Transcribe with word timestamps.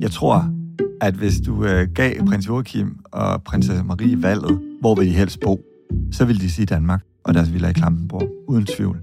Jeg 0.00 0.10
tror, 0.10 0.50
at 1.00 1.14
hvis 1.14 1.40
du 1.46 1.64
øh, 1.64 1.88
gav 1.94 2.26
prins 2.26 2.48
Joachim 2.48 2.96
og 3.04 3.42
prinsesse 3.42 3.84
Marie 3.84 4.22
valget, 4.22 4.60
hvor 4.80 4.94
vil 4.94 5.06
de 5.06 5.12
helst 5.12 5.40
bo, 5.40 5.60
så 6.12 6.24
vil 6.24 6.40
de 6.40 6.50
sige 6.50 6.66
Danmark 6.66 7.02
og 7.24 7.34
deres 7.34 7.52
villa 7.52 7.68
i 7.68 7.72
Klampenborg, 7.72 8.28
uden 8.48 8.66
tvivl. 8.66 9.00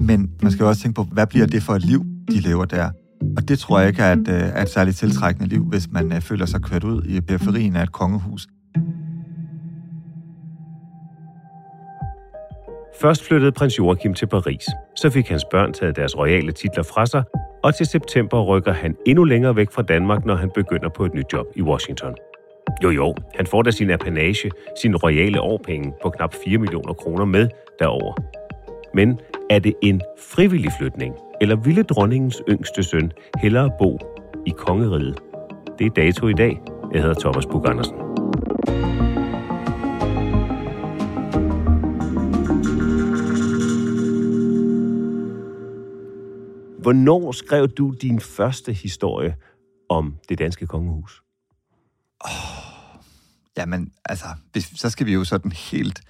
Men 0.00 0.30
man 0.42 0.52
skal 0.52 0.64
jo 0.64 0.68
også 0.68 0.82
tænke 0.82 0.94
på, 0.94 1.02
hvad 1.02 1.26
bliver 1.26 1.46
det 1.46 1.62
for 1.62 1.72
et 1.74 1.84
liv, 1.84 2.04
de 2.30 2.40
lever 2.40 2.64
der? 2.64 2.90
Og 3.36 3.48
det 3.48 3.58
tror 3.58 3.78
jeg 3.78 3.88
ikke 3.88 4.02
er 4.02 4.12
et, 4.12 4.28
øh, 4.28 4.34
er 4.34 4.62
et 4.62 4.68
særligt 4.68 4.96
tiltrækkende 4.96 5.48
liv, 5.48 5.64
hvis 5.64 5.90
man 5.90 6.12
øh, 6.12 6.20
føler 6.20 6.46
sig 6.46 6.62
kørt 6.62 6.84
ud 6.84 7.02
i 7.04 7.20
periferien 7.20 7.76
af 7.76 7.82
et 7.82 7.92
kongehus. 7.92 8.46
Først 13.00 13.24
flyttede 13.28 13.52
prins 13.52 13.78
Joachim 13.78 14.14
til 14.14 14.26
Paris. 14.26 14.64
Så 14.96 15.10
fik 15.10 15.28
hans 15.28 15.44
børn 15.50 15.72
taget 15.72 15.96
deres 15.96 16.18
royale 16.18 16.52
titler 16.52 16.82
fra 16.82 17.06
sig, 17.06 17.22
og 17.62 17.74
til 17.74 17.86
september 17.86 18.42
rykker 18.42 18.72
han 18.72 18.96
endnu 19.06 19.24
længere 19.24 19.56
væk 19.56 19.70
fra 19.70 19.82
Danmark, 19.82 20.24
når 20.24 20.34
han 20.34 20.50
begynder 20.54 20.88
på 20.88 21.04
et 21.04 21.14
nyt 21.14 21.32
job 21.32 21.46
i 21.56 21.62
Washington. 21.62 22.14
Jo 22.84 22.90
jo, 22.90 23.14
han 23.36 23.46
får 23.46 23.62
da 23.62 23.70
sin 23.70 23.90
apanage, 23.90 24.50
sin 24.82 24.96
royale 24.96 25.40
årpenge 25.40 25.92
på 26.02 26.10
knap 26.10 26.34
4 26.44 26.58
millioner 26.58 26.92
kroner 26.94 27.24
med 27.24 27.48
derover. 27.78 28.14
Men 28.94 29.20
er 29.50 29.58
det 29.58 29.74
en 29.82 30.00
frivillig 30.18 30.70
flytning, 30.78 31.14
eller 31.40 31.56
ville 31.56 31.82
dronningens 31.82 32.42
yngste 32.48 32.82
søn 32.82 33.12
hellere 33.36 33.70
bo 33.78 33.98
i 34.46 34.50
kongeriget? 34.50 35.22
Det 35.78 35.86
er 35.86 35.90
dato 35.90 36.28
i 36.28 36.32
dag. 36.32 36.60
Jeg 36.92 37.00
hedder 37.02 37.20
Thomas 37.20 37.46
Bug 37.46 37.68
Andersen. 37.68 38.21
Hvornår 46.82 47.32
skrev 47.32 47.68
du 47.68 47.94
din 48.02 48.20
første 48.20 48.72
historie 48.72 49.36
om 49.88 50.16
det 50.28 50.38
danske 50.38 50.66
kongehus? 50.66 51.22
Jamen, 53.56 53.92
altså, 54.04 54.26
hvis, 54.52 54.72
så 54.74 54.90
skal 54.90 55.06
vi 55.06 55.12
jo 55.12 55.24
sådan 55.24 55.52
helt 55.52 56.02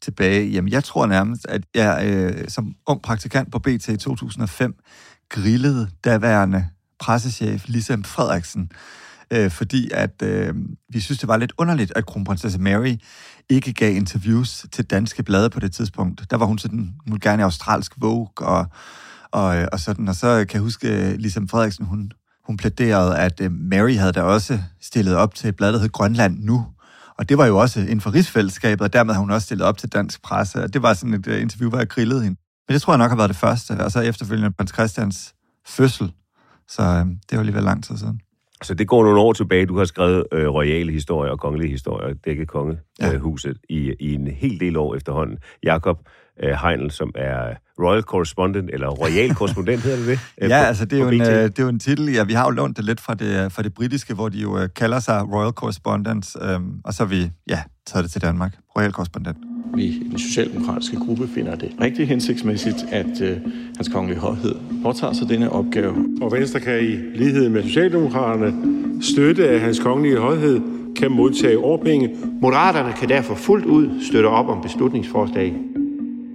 tilbage. 0.00 0.50
Jamen, 0.50 0.72
jeg 0.72 0.84
tror 0.84 1.06
nærmest, 1.06 1.46
at 1.48 1.62
jeg 1.74 2.02
øh, 2.04 2.48
som 2.48 2.74
ung 2.86 3.02
praktikant 3.02 3.52
på 3.52 3.58
BT 3.58 3.88
i 3.88 3.96
2005 3.96 4.76
grillede 5.28 5.90
daværende 6.04 6.68
pressechef 6.98 7.68
Lisem 7.68 8.04
Frederiksen, 8.04 8.72
øh, 9.30 9.50
fordi 9.50 9.90
at 9.94 10.22
øh, 10.22 10.54
vi 10.88 11.00
synes, 11.00 11.18
det 11.18 11.28
var 11.28 11.36
lidt 11.36 11.52
underligt, 11.58 11.92
at 11.96 12.06
kronprinsesse 12.06 12.58
Mary 12.60 12.96
ikke 13.48 13.72
gav 13.72 13.96
interviews 13.96 14.66
til 14.72 14.84
danske 14.84 15.22
blade 15.22 15.50
på 15.50 15.60
det 15.60 15.72
tidspunkt. 15.72 16.30
Der 16.30 16.36
var 16.36 16.46
hun 16.46 16.58
sådan, 16.58 16.94
hun 17.08 17.20
gerne 17.20 17.42
i 17.42 17.44
australsk 17.44 17.92
Vogue 17.96 18.28
og, 18.36 18.66
og, 19.32 19.56
øh, 19.56 19.68
og 19.72 19.80
sådan. 19.80 20.08
Og 20.08 20.14
så 20.14 20.44
kan 20.48 20.54
jeg 20.54 20.62
huske, 20.62 20.88
øh, 21.10 21.14
Lisa 21.18 21.40
Frederiksen, 21.50 21.84
hun, 21.86 22.12
hun 22.46 22.56
plæderede, 22.56 23.18
at 23.18 23.40
øh, 23.40 23.52
Mary 23.52 23.94
havde 23.94 24.12
da 24.12 24.22
også 24.22 24.58
stillet 24.80 25.16
op 25.16 25.34
til 25.34 25.48
et 25.48 25.56
blad, 25.56 25.72
der 25.72 25.78
hed 25.78 25.88
Grønland 25.88 26.38
Nu. 26.44 26.66
Og 27.18 27.28
det 27.28 27.38
var 27.38 27.46
jo 27.46 27.58
også 27.58 27.80
inden 27.80 28.00
for 28.00 28.14
rigsfællesskabet, 28.14 28.80
og 28.80 28.92
dermed 28.92 29.14
har 29.14 29.20
hun 29.20 29.30
også 29.30 29.44
stillet 29.44 29.66
op 29.66 29.78
til 29.78 29.88
dansk 29.92 30.22
presse. 30.22 30.62
Og 30.62 30.74
det 30.74 30.82
var 30.82 30.94
sådan 30.94 31.14
et 31.14 31.26
interview, 31.26 31.68
hvor 31.68 31.78
jeg 31.78 31.88
grillede 31.88 32.22
hende. 32.22 32.40
Men 32.68 32.74
det 32.74 32.82
tror 32.82 32.92
jeg 32.92 32.98
nok 32.98 33.10
har 33.10 33.16
været 33.16 33.28
det 33.28 33.36
første, 33.36 33.70
og 33.84 33.90
så 33.92 34.00
efterfølgende 34.00 34.52
prins 34.52 34.72
Christians 34.72 35.34
fødsel. 35.66 36.12
Så 36.68 36.82
øh, 36.82 37.06
det 37.06 37.32
var 37.32 37.38
alligevel 37.38 37.62
lang 37.64 37.84
tid 37.84 37.96
siden. 37.98 38.20
Så 38.62 38.74
det 38.74 38.88
går 38.88 39.04
nogle 39.04 39.20
år 39.20 39.32
tilbage. 39.32 39.66
Du 39.66 39.78
har 39.78 39.84
skrevet 39.84 40.24
øh, 40.32 40.48
royale 40.48 40.92
historier 40.92 41.32
og 41.32 41.38
kongelige 41.40 41.70
historier, 41.70 42.14
dækket 42.24 42.48
kongehuset, 42.48 42.84
Ja. 43.00 43.12
øh, 43.14 43.20
huset 43.20 43.56
i, 43.68 43.94
i 44.00 44.14
en 44.14 44.26
hel 44.26 44.60
del 44.60 44.76
år 44.76 44.94
efterhånden. 44.94 45.38
Jakob 45.62 45.98
øh, 46.42 46.50
Heinl, 46.64 46.90
som 46.90 47.12
er 47.14 47.54
royal 47.82 48.02
correspondent, 48.02 48.70
eller 48.72 48.88
royal 48.88 49.34
korrespondent 49.34 49.80
hedder 49.82 49.98
det 49.98 50.06
det? 50.06 50.18
Øh, 50.42 50.48
Ja, 50.50 50.60
på- 50.60 50.66
altså 50.66 50.84
det 50.84 50.98
er, 50.98 51.02
jo 51.02 51.08
en, 51.08 51.20
øh, 51.20 51.26
det 51.28 51.58
er 51.58 51.62
jo 51.62 51.68
en 51.68 51.78
titel, 51.78 52.12
ja, 52.12 52.24
vi 52.24 52.32
har 52.32 52.44
jo 52.44 52.50
lånt 52.50 52.76
det 52.76 52.84
lidt 52.84 53.00
fra 53.00 53.14
det, 53.14 53.52
fra 53.52 53.62
det 53.62 53.74
britiske, 53.74 54.14
hvor 54.14 54.28
de 54.28 54.38
jo 54.38 54.58
øh, 54.58 54.68
kalder 54.76 55.00
sig 55.00 55.32
Royal 55.32 55.52
Correspondents, 55.52 56.36
øhm, 56.42 56.72
og 56.84 56.94
så 56.94 57.02
har 57.04 57.08
vi, 57.08 57.30
ja, 57.48 57.58
taget 57.86 58.04
det 58.04 58.12
til 58.12 58.22
Danmark. 58.22 58.56
Royal 58.78 58.92
Correspondent. 58.92 59.36
Vi 59.74 59.84
i 59.84 60.08
den 60.10 60.18
socialdemokratiske 60.18 60.96
gruppe 60.96 61.28
finder 61.28 61.54
det 61.54 61.70
rigtig 61.80 62.08
hensigtsmæssigt, 62.08 62.76
at 62.92 63.20
øh, 63.20 63.36
hans 63.76 63.88
kongelige 63.88 64.20
højhed 64.20 64.54
påtager 64.82 65.12
sig 65.12 65.28
denne 65.28 65.52
opgave. 65.52 65.94
Og 66.22 66.32
Venstre 66.32 66.60
kan 66.60 66.78
i 66.80 66.96
lighed 67.18 67.48
med 67.48 67.62
Socialdemokraterne 67.62 68.54
støtte, 69.02 69.48
at 69.48 69.60
hans 69.60 69.78
kongelige 69.80 70.18
højhed 70.18 70.60
kan 70.96 71.10
modtage 71.10 71.58
årpenge. 71.58 72.10
Moderaterne 72.42 72.92
kan 72.92 73.08
derfor 73.08 73.34
fuldt 73.34 73.64
ud 73.66 73.90
støtte 74.08 74.26
op 74.26 74.48
om 74.48 74.62
beslutningsforslag. 74.62 75.54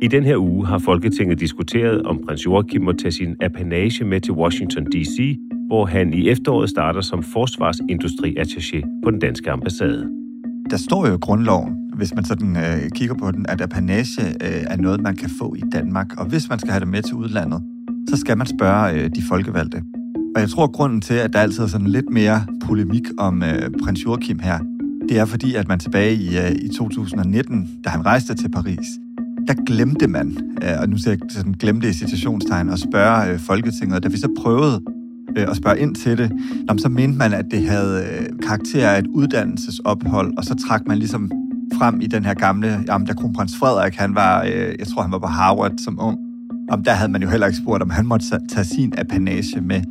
I 0.04 0.08
den 0.08 0.24
her 0.24 0.38
uge 0.38 0.68
har 0.68 0.78
Folketinget 0.78 1.40
diskuteret, 1.40 2.02
om 2.02 2.20
prins 2.28 2.46
Joachim 2.46 2.82
må 2.82 2.92
tage 2.92 3.12
sin 3.12 3.36
apanage 3.42 4.06
med 4.06 4.22
til 4.22 4.34
Washington 4.34 4.86
D.C., 4.86 5.38
hvor 5.68 5.86
han 5.86 6.14
i 6.14 6.30
efteråret 6.30 6.70
starter 6.70 7.02
som 7.02 7.20
forsvarsindustriattaché 7.20 9.02
på 9.04 9.12
den 9.12 9.20
danske 9.20 9.52
ambassade. 9.52 10.10
Der 10.70 10.78
står 10.78 11.08
jo 11.08 11.14
i 11.14 11.18
grundloven, 11.18 11.76
hvis 11.96 12.16
man 12.16 12.26
sådan 12.26 12.58
øh, 12.58 12.90
kigger 12.96 13.16
på 13.16 13.32
den, 13.32 13.46
at 13.50 13.62
apanage 13.62 14.22
øh, 14.22 14.64
er 14.68 14.78
noget, 14.78 15.02
man 15.02 15.16
kan 15.16 15.30
få 15.40 15.56
i 15.58 15.62
Danmark. 15.72 16.20
Og 16.20 16.26
hvis 16.26 16.50
man 16.50 16.60
skal 16.60 16.72
have 16.72 16.80
det 16.80 16.88
med 16.88 17.02
til 17.02 17.14
udlandet, 17.14 17.62
så 18.10 18.18
skal 18.18 18.38
man 18.38 18.48
spørge 18.48 18.94
øh, 18.94 19.10
de 19.16 19.22
folkevalgte. 19.22 19.82
Og 20.36 20.42
jeg 20.42 20.50
tror, 20.50 20.68
grunden 20.68 21.02
til, 21.02 21.14
at 21.14 21.34
der 21.34 21.40
altid 21.40 21.64
er 21.64 21.68
sådan 21.68 21.88
lidt 21.88 22.10
mere 22.10 22.46
polemik 22.66 23.06
om 23.18 23.44
øh, 23.44 23.70
prins 23.84 24.06
Joachim 24.06 24.40
her, 24.40 24.60
det 25.10 25.20
er 25.20 25.26
fordi, 25.26 25.56
at 25.56 25.68
man 25.68 25.80
tilbage 25.80 26.16
i, 26.16 26.38
øh, 26.38 26.52
i 26.52 26.68
2019, 26.78 27.70
da 27.84 27.90
han 27.90 28.06
rejste 28.06 28.36
til 28.36 28.52
Paris, 28.52 28.88
der 29.48 29.54
glemte 29.66 30.08
man, 30.08 30.38
øh, 30.64 30.80
og 30.82 30.90
nu 30.90 30.98
siger 30.98 31.12
jeg 31.12 31.20
sådan 31.30 31.54
glemte 31.54 31.90
i 31.90 31.94
citationstegn, 31.94 32.70
at 32.70 32.80
spørge 32.80 33.32
øh, 33.32 33.40
Folketinget. 33.40 33.96
Og 33.96 34.04
da 34.04 34.10
vi 34.10 34.18
så 34.18 34.30
prøvede 34.38 34.82
øh, 35.38 35.50
at 35.50 35.58
spørge 35.58 35.80
ind 35.80 35.96
til 35.96 36.18
det, 36.18 36.32
nå, 36.68 36.78
så 36.78 36.90
mente 36.90 37.18
man, 37.18 37.34
at 37.34 37.46
det 37.52 37.68
havde 37.68 38.04
karakter 38.44 38.90
af 38.90 39.00
et 39.00 39.08
uddannelsesophold, 39.08 40.38
og 40.38 40.44
så 40.44 40.56
trak 40.68 40.88
man 40.88 40.98
ligesom 40.98 41.32
frem 41.78 42.02
i 42.02 42.08
den 42.08 42.26
her 42.26 42.34
gamle, 42.34 42.84
jamen, 42.88 43.08
da 43.08 43.14
kronprins 43.14 43.58
Frederik, 43.58 43.96
han 43.96 44.16
var, 44.16 44.44
jeg 44.80 44.88
tror, 44.94 45.02
han 45.02 45.12
var 45.12 45.20
på 45.20 45.28
Harvard 45.28 45.72
som 45.78 46.00
ung, 46.02 46.18
om 46.72 46.84
der 46.84 46.92
havde 46.92 47.12
man 47.12 47.22
jo 47.22 47.30
heller 47.30 47.48
ikke 47.48 47.60
spurgt, 47.60 47.84
om 47.84 47.90
han 47.90 48.06
måtte 48.06 48.26
tage 48.50 48.66
sin 48.66 48.94
apanage 48.98 49.62
med 49.62 49.82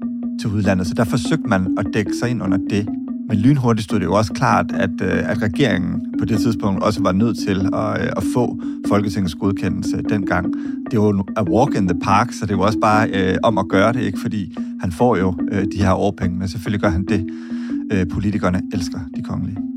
til 0.41 0.51
udlandet, 0.51 0.87
så 0.87 0.95
der 0.95 1.05
forsøgte 1.05 1.49
man 1.49 1.77
at 1.79 1.87
dække 1.95 2.11
sig 2.21 2.31
ind 2.31 2.43
under 2.43 2.59
det. 2.71 2.89
Men 3.32 3.40
lynhurtigt 3.40 3.84
stod 3.84 4.00
det 4.00 4.06
jo 4.06 4.14
også 4.14 4.32
klart, 4.32 4.73
at, 4.73 4.90
øh, 5.02 5.31
at 5.31 5.43
regeringen 5.43 6.14
på 6.19 6.25
det 6.25 6.40
tidspunkt 6.40 6.82
også 6.82 7.02
var 7.02 7.12
nødt 7.12 7.38
til 7.38 7.61
at, 7.75 8.02
øh, 8.02 8.12
at 8.17 8.23
få 8.34 8.61
Folketingets 8.88 9.34
godkendelse 9.34 10.02
dengang. 10.08 10.55
Det 10.90 10.99
var 10.99 11.05
jo 11.05 11.25
a 11.37 11.43
walk 11.43 11.75
in 11.75 11.88
the 11.88 12.00
park, 12.00 12.32
så 12.32 12.46
det 12.46 12.58
var 12.58 12.64
også 12.64 12.79
bare 12.79 13.08
øh, 13.08 13.37
om 13.43 13.58
at 13.58 13.69
gøre 13.69 13.93
det, 13.93 14.00
ikke? 14.00 14.20
fordi 14.20 14.56
han 14.81 14.93
får 14.93 15.17
jo 15.17 15.34
øh, 15.52 15.64
de 15.73 15.79
her 15.79 15.93
årpenge, 15.93 16.38
men 16.38 16.49
selvfølgelig 16.49 16.81
gør 16.81 16.90
han 16.90 17.05
det. 17.05 17.31
Øh, 17.93 18.06
politikerne 18.08 18.62
elsker 18.73 18.99
de 19.17 19.23
kongelige 19.23 19.72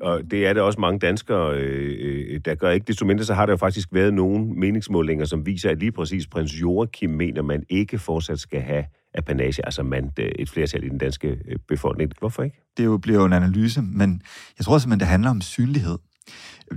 og 0.00 0.30
det 0.30 0.46
er 0.46 0.52
det 0.52 0.62
også 0.62 0.80
mange 0.80 0.98
danskere, 0.98 1.56
øh, 1.56 1.96
øh, 2.00 2.40
der 2.44 2.54
gør 2.54 2.70
ikke. 2.70 2.84
Desto 2.84 3.06
mindre 3.06 3.24
så 3.24 3.34
har 3.34 3.46
der 3.46 3.52
jo 3.52 3.56
faktisk 3.56 3.88
været 3.92 4.14
nogle 4.14 4.46
meningsmålinger, 4.46 5.24
som 5.24 5.46
viser, 5.46 5.70
at 5.70 5.78
lige 5.78 5.92
præcis 5.92 6.26
prins 6.26 6.60
Joachim 6.60 7.10
mener, 7.10 7.42
man 7.42 7.64
ikke 7.68 7.98
fortsat 7.98 8.40
skal 8.40 8.60
have 8.60 8.84
apanage, 9.14 9.64
altså 9.66 9.82
man, 9.82 10.10
øh, 10.18 10.30
et 10.38 10.50
flertal 10.50 10.84
i 10.84 10.88
den 10.88 10.98
danske 10.98 11.28
øh, 11.28 11.56
befolkning. 11.68 12.12
Hvorfor 12.18 12.42
ikke? 12.42 12.62
Det 12.76 12.84
jo 12.84 12.98
bliver 12.98 13.18
jo 13.18 13.24
en 13.24 13.32
analyse, 13.32 13.82
men 13.82 14.22
jeg 14.58 14.64
tror 14.64 14.78
simpelthen, 14.78 15.00
det 15.00 15.08
handler 15.08 15.30
om 15.30 15.40
synlighed. 15.40 15.98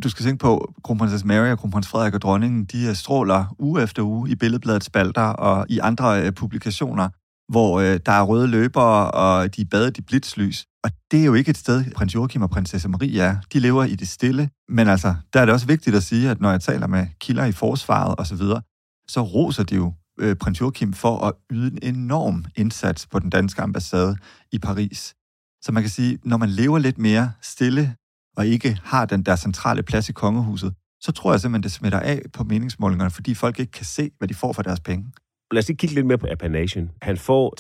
Du 0.04 0.10
skal 0.10 0.26
tænke 0.26 0.42
på, 0.42 0.74
kronprinsesse 0.84 1.28
Mary 1.28 1.52
og 1.52 1.60
kronprins 1.60 1.88
Frederik 1.88 2.14
og 2.14 2.22
dronningen, 2.22 2.66
de 2.66 2.96
stråler 2.96 3.56
uge 3.60 3.84
efter 3.84 4.04
uge 4.04 4.30
i 4.30 4.36
Billedbladets 4.36 4.86
spalter 4.86 5.22
og 5.22 5.66
i 5.70 5.80
andre 5.80 6.32
publikationer 6.32 7.10
hvor 7.50 7.80
øh, 7.80 8.00
der 8.06 8.12
er 8.12 8.24
røde 8.24 8.48
løbere, 8.48 9.12
og 9.12 9.56
de 9.56 9.62
er 9.62 9.66
badet 9.72 9.98
i 9.98 10.02
blitzlys. 10.02 10.66
Og 10.84 10.92
det 11.12 11.22
er 11.22 11.26
jo 11.26 11.34
ikke 11.34 11.50
et 11.50 11.58
sted, 11.58 11.92
prins 11.92 12.16
Joachim 12.16 12.42
og 12.42 12.50
prinsesse 12.50 12.90
Marie 12.90 13.22
er. 13.22 13.38
De 13.54 13.60
lever 13.60 13.84
i 13.84 13.96
det 13.96 14.08
stille. 14.08 14.50
Men 14.70 14.88
altså, 14.88 15.16
der 15.34 15.42
er 15.42 15.46
det 15.46 15.54
også 15.54 15.68
vigtigt 15.68 15.96
at 15.96 16.04
sige, 16.04 16.30
at 16.30 16.42
når 16.42 16.52
jeg 16.52 16.62
taler 16.62 16.88
med 16.88 17.08
kilder 17.20 17.46
i 17.46 17.52
forsvaret 17.52 18.16
osv., 18.18 18.38
så, 18.38 18.62
så 19.08 19.22
roser 19.22 19.64
de 19.64 19.76
jo 19.76 19.94
øh, 20.20 20.36
prins 20.36 20.62
Joachim 20.62 20.94
for 20.94 21.18
at 21.28 21.34
yde 21.52 21.68
en 21.84 21.96
enorm 21.96 22.46
indsats 22.56 23.08
på 23.08 23.20
den 23.20 23.30
danske 23.30 23.62
ambassade 23.62 24.18
i 24.52 24.60
Paris. 24.60 25.14
Så 25.62 25.72
man 25.72 25.84
kan 25.84 25.90
sige, 25.90 26.20
når 26.24 26.38
man 26.38 26.50
lever 26.50 26.80
lidt 26.80 26.98
mere 26.98 27.32
stille 27.42 27.96
og 28.38 28.48
ikke 28.48 28.80
har 28.84 29.06
den 29.06 29.24
der 29.24 29.36
centrale 29.36 29.84
plads 29.84 30.10
i 30.10 30.12
kongehuset, 30.12 30.74
så 31.02 31.12
tror 31.12 31.32
jeg 31.32 31.42
simpelthen, 31.42 31.64
det 31.64 31.72
smitter 31.72 32.00
af 32.00 32.22
på 32.34 32.44
meningsmålingerne, 32.44 33.12
fordi 33.12 33.34
folk 33.34 33.60
ikke 33.60 33.72
kan 33.72 33.86
se, 33.86 34.12
hvad 34.18 34.28
de 34.28 34.34
får 34.34 34.54
for 34.54 34.62
deres 34.62 34.80
penge. 34.80 35.12
Lad 35.54 35.60
os 35.60 35.68
lige 35.68 35.78
kigge 35.78 35.96
lidt 35.96 36.06
mere 36.06 36.18
på 36.18 36.28
apanagen. 36.32 36.92
Han 37.02 37.18
får 37.18 37.54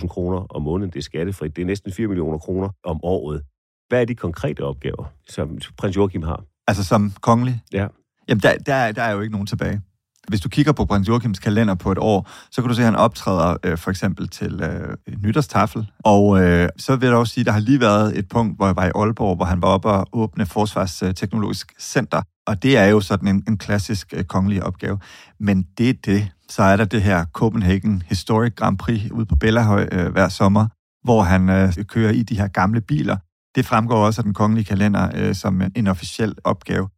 330.000 0.00 0.06
kroner 0.06 0.46
om 0.50 0.62
måneden, 0.62 0.90
det 0.90 0.98
er 0.98 1.02
skattefrit. 1.02 1.56
Det 1.56 1.62
er 1.62 1.66
næsten 1.66 1.92
4 1.92 2.08
millioner 2.08 2.38
kroner 2.38 2.68
om 2.84 3.00
året. 3.02 3.42
Hvad 3.88 4.00
er 4.00 4.04
de 4.04 4.14
konkrete 4.14 4.60
opgaver, 4.60 5.04
som 5.28 5.58
prins 5.78 5.96
Joachim 5.96 6.22
har? 6.22 6.44
Altså 6.66 6.84
som 6.84 7.12
kongelig? 7.20 7.60
Ja. 7.72 7.86
Jamen, 8.28 8.40
der, 8.40 8.58
der, 8.58 8.92
der 8.92 9.02
er 9.02 9.12
jo 9.12 9.20
ikke 9.20 9.32
nogen 9.32 9.46
tilbage. 9.46 9.82
Hvis 10.28 10.40
du 10.40 10.48
kigger 10.48 10.72
på 10.72 10.84
prins 10.84 11.08
Joachims 11.08 11.38
kalender 11.38 11.74
på 11.74 11.92
et 11.92 11.98
år, 11.98 12.28
så 12.50 12.62
kan 12.62 12.68
du 12.68 12.74
se, 12.74 12.82
at 12.82 12.84
han 12.84 12.96
optræder 12.96 13.56
øh, 13.64 13.78
for 13.78 13.90
eksempel 13.90 14.28
til 14.28 14.62
øh, 14.62 14.96
nytårstafel. 15.24 15.90
Og 16.04 16.42
øh, 16.42 16.68
så 16.78 16.96
vil 16.96 17.06
jeg 17.06 17.16
også 17.16 17.34
sige, 17.34 17.42
at 17.42 17.46
der 17.46 17.52
har 17.52 17.60
lige 17.60 17.80
været 17.80 18.18
et 18.18 18.28
punkt, 18.28 18.56
hvor 18.56 18.66
jeg 18.66 18.76
var 18.76 18.86
i 18.86 18.90
Aalborg, 18.94 19.36
hvor 19.36 19.44
han 19.44 19.62
var 19.62 19.68
oppe 19.68 19.88
og 19.88 20.06
åbne 20.12 20.46
Forsvarsteknologisk 20.46 21.72
Center. 21.80 22.22
Og 22.46 22.62
det 22.62 22.76
er 22.76 22.84
jo 22.84 23.00
sådan 23.00 23.28
en, 23.28 23.44
en 23.48 23.58
klassisk 23.58 24.14
øh, 24.16 24.24
kongelig 24.24 24.62
opgave. 24.62 24.98
Men 25.40 25.66
det 25.78 25.88
er 25.88 25.94
det. 26.04 26.28
Så 26.48 26.62
er 26.62 26.76
der 26.76 26.84
det 26.84 27.02
her 27.02 27.24
Copenhagen 27.24 28.02
Historic 28.06 28.54
Grand 28.54 28.78
Prix 28.78 29.10
ude 29.10 29.26
på 29.26 29.36
Bellahøj 29.36 29.88
øh, 29.92 30.12
hver 30.12 30.28
sommer, 30.28 30.66
hvor 31.04 31.22
han 31.22 31.48
øh, 31.48 31.72
kører 31.88 32.10
i 32.10 32.22
de 32.22 32.36
her 32.36 32.48
gamle 32.48 32.80
biler. 32.80 33.16
Det 33.54 33.66
fremgår 33.66 34.06
også 34.06 34.20
af 34.20 34.24
den 34.24 34.34
kongelige 34.34 34.64
kalender 34.64 35.10
øh, 35.14 35.34
som 35.34 35.62
en 35.76 35.86
officiel 35.86 36.34
opgave. 36.44 36.88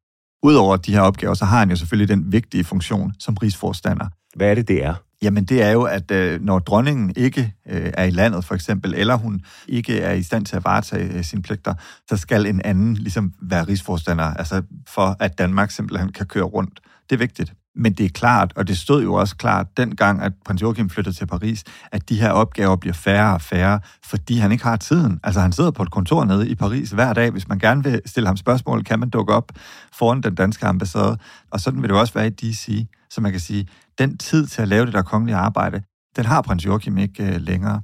Udover 0.43 0.76
de 0.76 0.93
her 0.93 1.00
opgaver, 1.00 1.35
så 1.35 1.44
har 1.44 1.58
han 1.58 1.70
jo 1.70 1.76
selvfølgelig 1.76 2.08
den 2.08 2.32
vigtige 2.32 2.64
funktion 2.64 3.12
som 3.19 3.35
rigsforstander. 3.35 4.06
Hvad 4.37 4.50
er 4.50 4.55
det, 4.55 4.69
det 4.69 4.85
er? 4.85 4.94
Jamen 5.23 5.44
det 5.44 5.62
er 5.62 5.70
jo, 5.70 5.82
at 5.82 6.11
øh, 6.11 6.40
når 6.40 6.58
dronningen 6.58 7.12
ikke 7.17 7.55
øh, 7.69 7.90
er 7.94 8.05
i 8.05 8.11
landet 8.11 8.44
for 8.44 8.55
eksempel, 8.55 8.94
eller 8.94 9.14
hun 9.14 9.40
ikke 9.69 10.00
er 10.00 10.12
i 10.12 10.23
stand 10.23 10.46
til 10.46 10.56
at 10.56 10.64
varetage 10.64 11.12
øh, 11.19 11.25
sine 11.25 11.43
pligter, 11.43 11.75
så 12.08 12.17
skal 12.17 12.46
en 12.46 12.62
anden 12.64 12.94
ligesom 12.94 13.32
være 13.43 13.64
rigsforstander, 13.64 14.25
altså 14.25 14.62
for 14.88 15.17
at 15.20 15.38
Danmark 15.38 15.70
simpelthen 15.70 16.12
kan 16.12 16.26
køre 16.26 16.44
rundt. 16.44 16.81
Det 17.11 17.17
er 17.17 17.19
vigtigt. 17.19 17.52
Men 17.79 17.93
det 17.93 18.07
er 18.07 18.11
klart, 18.11 18.53
og 18.57 18.69
det 18.69 18.79
stod 18.79 19.03
jo 19.03 19.15
også 19.15 19.37
klart 19.37 19.67
dengang, 19.77 20.23
at 20.23 20.33
prins 20.45 20.63
Joachim 20.63 20.91
flyttede 20.91 21.17
til 21.17 21.27
Paris, 21.27 21.65
at 21.93 22.09
de 22.09 22.21
her 22.21 22.31
opgaver 22.31 22.77
bliver 22.77 22.95
færre 22.95 23.35
og 23.35 23.41
færre, 23.41 23.81
fordi 24.05 24.37
han 24.37 24.53
ikke 24.53 24.65
har 24.65 24.77
tiden. 24.77 25.21
Altså 25.25 25.41
han 25.41 25.53
sidder 25.53 25.71
på 25.71 25.83
et 25.83 25.91
kontor 25.91 26.25
nede 26.25 26.49
i 26.49 26.55
Paris 26.55 26.91
hver 26.91 27.13
dag. 27.13 27.31
Hvis 27.31 27.49
man 27.49 27.59
gerne 27.59 27.85
vil 27.85 28.01
stille 28.07 28.27
ham 28.27 28.37
spørgsmål, 28.37 28.85
kan 28.85 29.01
man 29.01 29.11
dukke 29.11 29.33
op 29.33 29.53
foran 29.93 30.21
den 30.21 30.35
danske 30.35 30.67
ambassade. 30.67 31.19
Og 31.51 31.61
sådan 31.61 31.83
vil 31.83 31.91
det 31.91 31.99
også 31.99 32.15
være 32.15 32.27
i 32.27 32.31
DC. 32.31 32.87
Så 33.11 33.21
man 33.21 33.33
kan 33.33 33.41
sige, 33.41 33.69
den 33.99 34.19
tid 34.19 34.47
til 34.47 34.63
at 34.63 34.69
lave 34.69 34.87
det 34.87 34.95
der 34.95 35.03
kongelige 35.03 35.37
arbejde, 35.37 35.83
den 36.17 36.25
har 36.25 36.43
prins 36.43 36.67
Joachim 36.67 36.99
ikke 36.99 37.35
øh, 37.35 37.41
længere. 37.41 37.83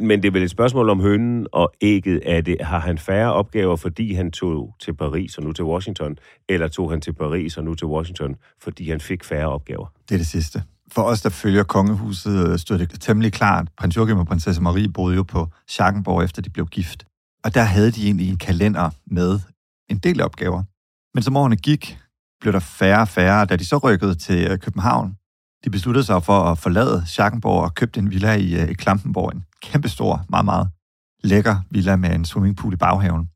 Men 0.00 0.22
det 0.22 0.28
er 0.28 0.32
vel 0.32 0.42
et 0.42 0.50
spørgsmål 0.50 0.90
om 0.90 1.00
hønen 1.00 1.46
og 1.52 1.72
ægget. 1.80 2.22
Er 2.26 2.40
det, 2.40 2.56
har 2.60 2.78
han 2.78 2.98
færre 2.98 3.32
opgaver, 3.32 3.76
fordi 3.76 4.14
han 4.14 4.30
tog 4.30 4.74
til 4.80 4.94
Paris 4.94 5.38
og 5.38 5.44
nu 5.44 5.52
til 5.52 5.64
Washington, 5.64 6.16
eller 6.48 6.68
tog 6.68 6.90
han 6.90 7.00
til 7.00 7.12
Paris 7.12 7.56
og 7.56 7.64
nu 7.64 7.74
til 7.74 7.86
Washington, 7.86 8.36
fordi 8.62 8.90
han 8.90 9.00
fik 9.00 9.24
færre 9.24 9.46
opgaver? 9.46 9.86
Det 10.08 10.14
er 10.14 10.18
det 10.18 10.26
sidste. 10.26 10.62
For 10.92 11.02
os, 11.02 11.22
der 11.22 11.28
følger 11.28 11.62
kongehuset, 11.62 12.48
øh, 12.48 12.58
stod 12.58 12.78
det 12.78 13.00
temmelig 13.00 13.32
klart. 13.32 13.68
Prins 13.78 13.96
Joachim 13.96 14.18
og 14.18 14.26
prinsesse 14.26 14.62
Marie 14.62 14.88
boede 14.88 15.16
jo 15.16 15.22
på 15.22 15.48
Schackenborg, 15.68 16.24
efter 16.24 16.42
de 16.42 16.50
blev 16.50 16.66
gift. 16.66 17.04
Og 17.44 17.54
der 17.54 17.62
havde 17.62 17.90
de 17.90 18.04
egentlig 18.04 18.28
en 18.30 18.38
kalender 18.38 18.90
med 19.06 19.40
en 19.88 19.98
del 19.98 20.22
opgaver. 20.22 20.62
Men 21.14 21.22
som 21.22 21.36
årene 21.36 21.56
gik, 21.56 21.98
blev 22.40 22.52
der 22.52 22.58
færre 22.58 23.00
og 23.00 23.08
færre. 23.08 23.44
Da 23.44 23.56
de 23.56 23.64
så 23.64 23.78
rykkede 23.78 24.14
til 24.14 24.50
øh, 24.50 24.58
København, 24.58 25.16
de 25.64 25.70
besluttede 25.70 26.04
sig 26.04 26.22
for 26.22 26.40
at 26.40 26.58
forlade 26.58 27.02
Schackenborg 27.06 27.62
og 27.62 27.74
købte 27.74 28.00
en 28.00 28.10
villa 28.10 28.34
i, 28.34 28.54
øh, 28.54 28.68
i 28.70 28.74
Klampenborg. 28.74 29.32
Kæmpestor, 29.62 30.24
meget, 30.28 30.44
meget 30.44 30.68
lækker 31.22 31.56
villa 31.70 31.96
med 31.96 32.14
en 32.14 32.24
swimmingpool 32.24 32.72
i 32.72 32.76
baghaven. 32.76 33.28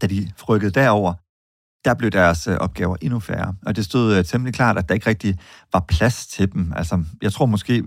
Da 0.00 0.06
de 0.06 0.32
rykkede 0.48 0.70
derover, 0.70 1.14
der 1.84 1.94
blev 1.94 2.10
deres 2.10 2.46
øh, 2.46 2.56
opgaver 2.56 2.96
endnu 3.00 3.20
færre. 3.20 3.54
Og 3.66 3.76
det 3.76 3.84
stod 3.84 4.16
øh, 4.16 4.24
temmelig 4.24 4.54
klart, 4.54 4.78
at 4.78 4.88
der 4.88 4.94
ikke 4.94 5.06
rigtig 5.06 5.38
var 5.72 5.84
plads 5.88 6.26
til 6.26 6.52
dem. 6.52 6.72
Altså, 6.76 7.04
jeg 7.22 7.32
tror 7.32 7.46
måske, 7.46 7.84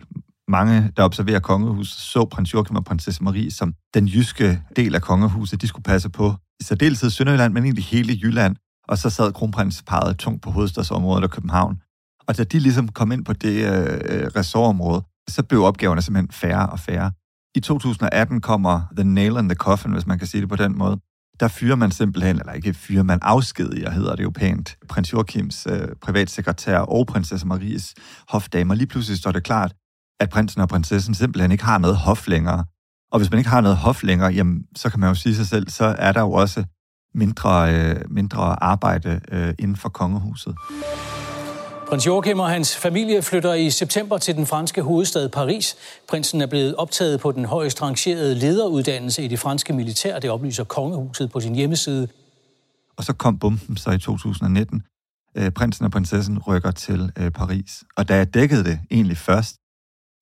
mange, 0.48 0.92
der 0.98 1.04
observerer 1.04 1.40
kongehuset, 1.40 2.00
så 2.00 2.26
prins 2.26 2.54
Joachim 2.54 2.76
og 2.76 2.86
prinsesse 2.86 3.24
Marie 3.24 3.52
som 3.52 3.74
den 3.94 4.08
jyske 4.08 4.62
del 4.76 4.96
af 4.96 5.02
kongehuset, 5.02 5.62
de 5.62 5.68
skulle 5.68 5.84
passe 5.84 6.10
på. 6.10 6.34
I 6.60 6.64
særdeleshed 6.64 7.10
Sønderjylland, 7.10 7.54
men 7.54 7.64
egentlig 7.64 7.86
hele 7.86 8.20
Jylland. 8.24 8.56
Og 8.88 8.98
så 8.98 9.10
sad 9.10 9.34
kronprinsparet 9.34 10.18
tungt 10.18 10.42
på 10.42 10.52
hovedstadsområdet 10.52 11.24
og 11.24 11.30
København. 11.30 11.82
Og 12.28 12.38
da 12.38 12.44
de 12.44 12.60
ligesom 12.60 12.88
kom 12.88 13.12
ind 13.12 13.26
på 13.26 13.34
det 13.34 13.66
øh, 13.72 14.00
øh 14.06 14.28
ressortområde, 14.36 15.04
så 15.28 15.44
blev 15.44 15.64
opgaverne 15.64 16.02
simpelthen 16.02 16.32
færre 16.32 16.70
og 16.70 16.80
færre. 16.80 17.12
I 17.56 17.60
2018 17.60 18.42
kommer 18.42 18.82
The 18.96 19.04
Nail 19.04 19.38
in 19.38 19.50
the 19.50 19.56
Coffin, 19.56 19.92
hvis 19.92 20.08
man 20.08 20.20
kan 20.20 20.28
sige 20.28 20.42
det 20.42 20.50
på 20.50 20.56
den 20.56 20.78
måde. 20.78 21.00
Der 21.40 21.48
fyrer 21.48 21.76
man 21.76 21.92
simpelthen, 21.92 22.40
eller 22.40 22.54
ikke 22.54 22.74
fyrer 22.74 23.04
man 23.04 23.20
afskediger, 23.22 23.92
hedder 23.92 24.16
det 24.16 24.24
jo 24.24 24.30
pænt, 24.30 24.78
prins 24.90 25.14
Joachims 25.14 25.68
øh, 25.70 25.88
privatsekretær 26.02 26.80
og 26.80 27.08
prinsesse 27.08 27.48
Maries 27.48 27.94
hofdamer. 28.30 28.76
Lige 28.76 28.88
pludselig 28.88 29.18
står 29.18 29.32
det 29.32 29.44
klart, 29.44 29.74
at 30.20 30.30
prinsen 30.30 30.62
og 30.62 30.70
prinsessen 30.70 31.14
simpelthen 31.14 31.52
ikke 31.52 31.64
har 31.64 31.78
noget 31.78 31.98
hof 31.98 32.28
længere. 32.28 32.66
Og 33.12 33.20
hvis 33.20 33.32
man 33.32 33.38
ikke 33.38 33.50
har 33.50 33.62
noget 33.62 33.78
hof 33.78 34.04
længere, 34.04 34.32
jamen, 34.34 34.64
så 34.76 34.90
kan 34.90 35.00
man 35.00 35.10
jo 35.10 35.16
sige 35.16 35.36
sig 35.36 35.48
selv, 35.48 35.70
så 35.70 35.96
er 36.00 36.12
der 36.12 36.22
jo 36.22 36.32
også 36.32 36.64
mindre, 37.14 37.76
øh, 37.76 37.96
mindre 38.10 38.64
arbejde 38.64 39.22
øh, 39.32 39.54
inden 39.60 39.76
for 39.76 39.90
kongehuset. 39.90 40.56
Prins 41.90 42.08
Joachim 42.08 42.40
og 42.40 42.50
hans 42.50 42.78
familie 42.78 43.22
flytter 43.22 43.54
i 43.54 43.70
september 43.70 44.18
til 44.18 44.36
den 44.36 44.46
franske 44.46 44.82
hovedstad 44.82 45.30
Paris. 45.30 45.76
Prinsen 46.10 46.42
er 46.42 46.48
blevet 46.48 46.76
optaget 46.76 47.20
på 47.20 47.32
den 47.32 47.46
højst 47.46 47.82
rangerede 47.82 48.36
lederuddannelse 48.36 49.24
i 49.24 49.28
det 49.28 49.40
franske 49.40 49.74
militær. 49.74 50.20
Det 50.20 50.30
oplyser 50.30 50.64
kongehuset 50.64 51.32
på 51.32 51.40
sin 51.40 51.56
hjemmeside. 51.56 52.08
Og 52.98 53.04
så 53.04 53.14
kom 53.14 53.40
bomben 53.40 53.78
så 53.78 53.92
i 53.92 53.98
2019. 53.98 54.84
Øh, 55.38 55.52
prinsen 55.52 55.86
og 55.86 55.92
prinsessen 55.92 56.40
rykker 56.40 56.72
til 56.72 57.12
øh, 57.18 57.32
Paris. 57.32 57.84
Og 57.98 58.10
da 58.10 58.16
jeg 58.16 58.34
dækkede 58.34 58.64
det 58.64 58.80
egentlig 58.92 59.18
først, 59.18 59.56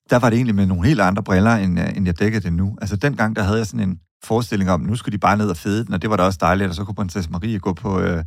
der 0.10 0.20
var 0.20 0.30
det 0.30 0.36
egentlig 0.36 0.56
med 0.56 0.66
nogle 0.66 0.88
helt 0.88 1.02
andre 1.02 1.24
briller, 1.24 1.56
end, 1.56 1.80
øh, 1.80 1.98
end 1.98 2.06
jeg 2.06 2.20
dækkede 2.20 2.44
det 2.44 2.54
nu. 2.54 2.78
Altså 2.82 2.96
dengang, 2.96 3.36
der 3.36 3.44
havde 3.44 3.58
jeg 3.58 3.68
sådan 3.68 3.90
en 3.90 4.00
forestilling 4.24 4.72
om, 4.72 4.82
nu 4.82 4.96
skulle 4.96 5.14
de 5.14 5.20
bare 5.20 5.38
ned 5.38 5.50
og 5.50 5.58
fede 5.58 5.86
den, 5.86 5.94
og 5.94 6.02
det 6.02 6.10
var 6.10 6.18
da 6.18 6.24
også 6.24 6.40
dejligt, 6.42 6.70
og 6.70 6.76
så 6.76 6.84
kunne 6.84 6.96
prinsesse 6.96 7.30
Marie 7.30 7.60
gå 7.60 7.74
på 7.74 8.00
øh, 8.00 8.24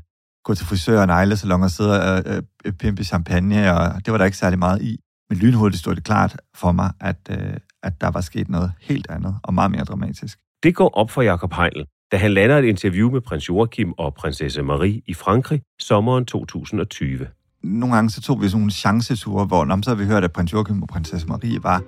gå 0.46 0.54
til 0.54 0.66
frisør 0.66 1.00
og 1.00 1.06
neglesalon 1.06 1.62
og 1.62 1.70
sidde 1.70 2.02
og 2.02 2.22
øh, 2.26 2.72
pimpe 2.72 3.04
champagne, 3.04 3.72
og 3.74 4.06
det 4.06 4.12
var 4.12 4.18
der 4.18 4.24
ikke 4.24 4.36
særlig 4.36 4.58
meget 4.58 4.82
i. 4.82 4.98
Men 5.30 5.38
lynhurtigt 5.38 5.80
stod 5.80 5.94
det 5.94 6.04
klart 6.04 6.36
for 6.54 6.72
mig, 6.72 6.90
at, 7.00 7.16
øh, 7.30 7.54
at 7.82 8.00
der 8.00 8.10
var 8.10 8.20
sket 8.20 8.48
noget 8.48 8.72
helt 8.80 9.06
andet 9.10 9.36
og 9.42 9.54
meget 9.54 9.70
mere 9.70 9.84
dramatisk. 9.84 10.38
Det 10.62 10.74
går 10.74 10.90
op 10.94 11.10
for 11.10 11.22
Jakob 11.22 11.52
Heinl, 11.52 11.86
da 12.12 12.16
han 12.16 12.32
lander 12.32 12.58
et 12.58 12.64
interview 12.64 13.10
med 13.10 13.20
prins 13.20 13.48
Joachim 13.48 13.92
og 13.98 14.14
prinsesse 14.14 14.62
Marie 14.62 15.02
i 15.06 15.14
Frankrig 15.14 15.62
sommeren 15.80 16.24
2020. 16.24 17.26
Nogle 17.62 17.94
gange 17.94 18.10
så 18.10 18.20
tog 18.20 18.42
vi 18.42 18.48
sådan 18.48 18.60
nogle 18.60 18.72
chanceture, 18.72 19.46
hvor 19.46 19.64
når 19.64 19.78
så 19.82 19.90
havde 19.90 19.98
vi 19.98 20.12
hørt, 20.12 20.24
at 20.24 20.32
prins 20.32 20.52
Joachim 20.52 20.82
og 20.82 20.88
prinsesse 20.88 21.26
Marie 21.26 21.62
var 21.62 21.82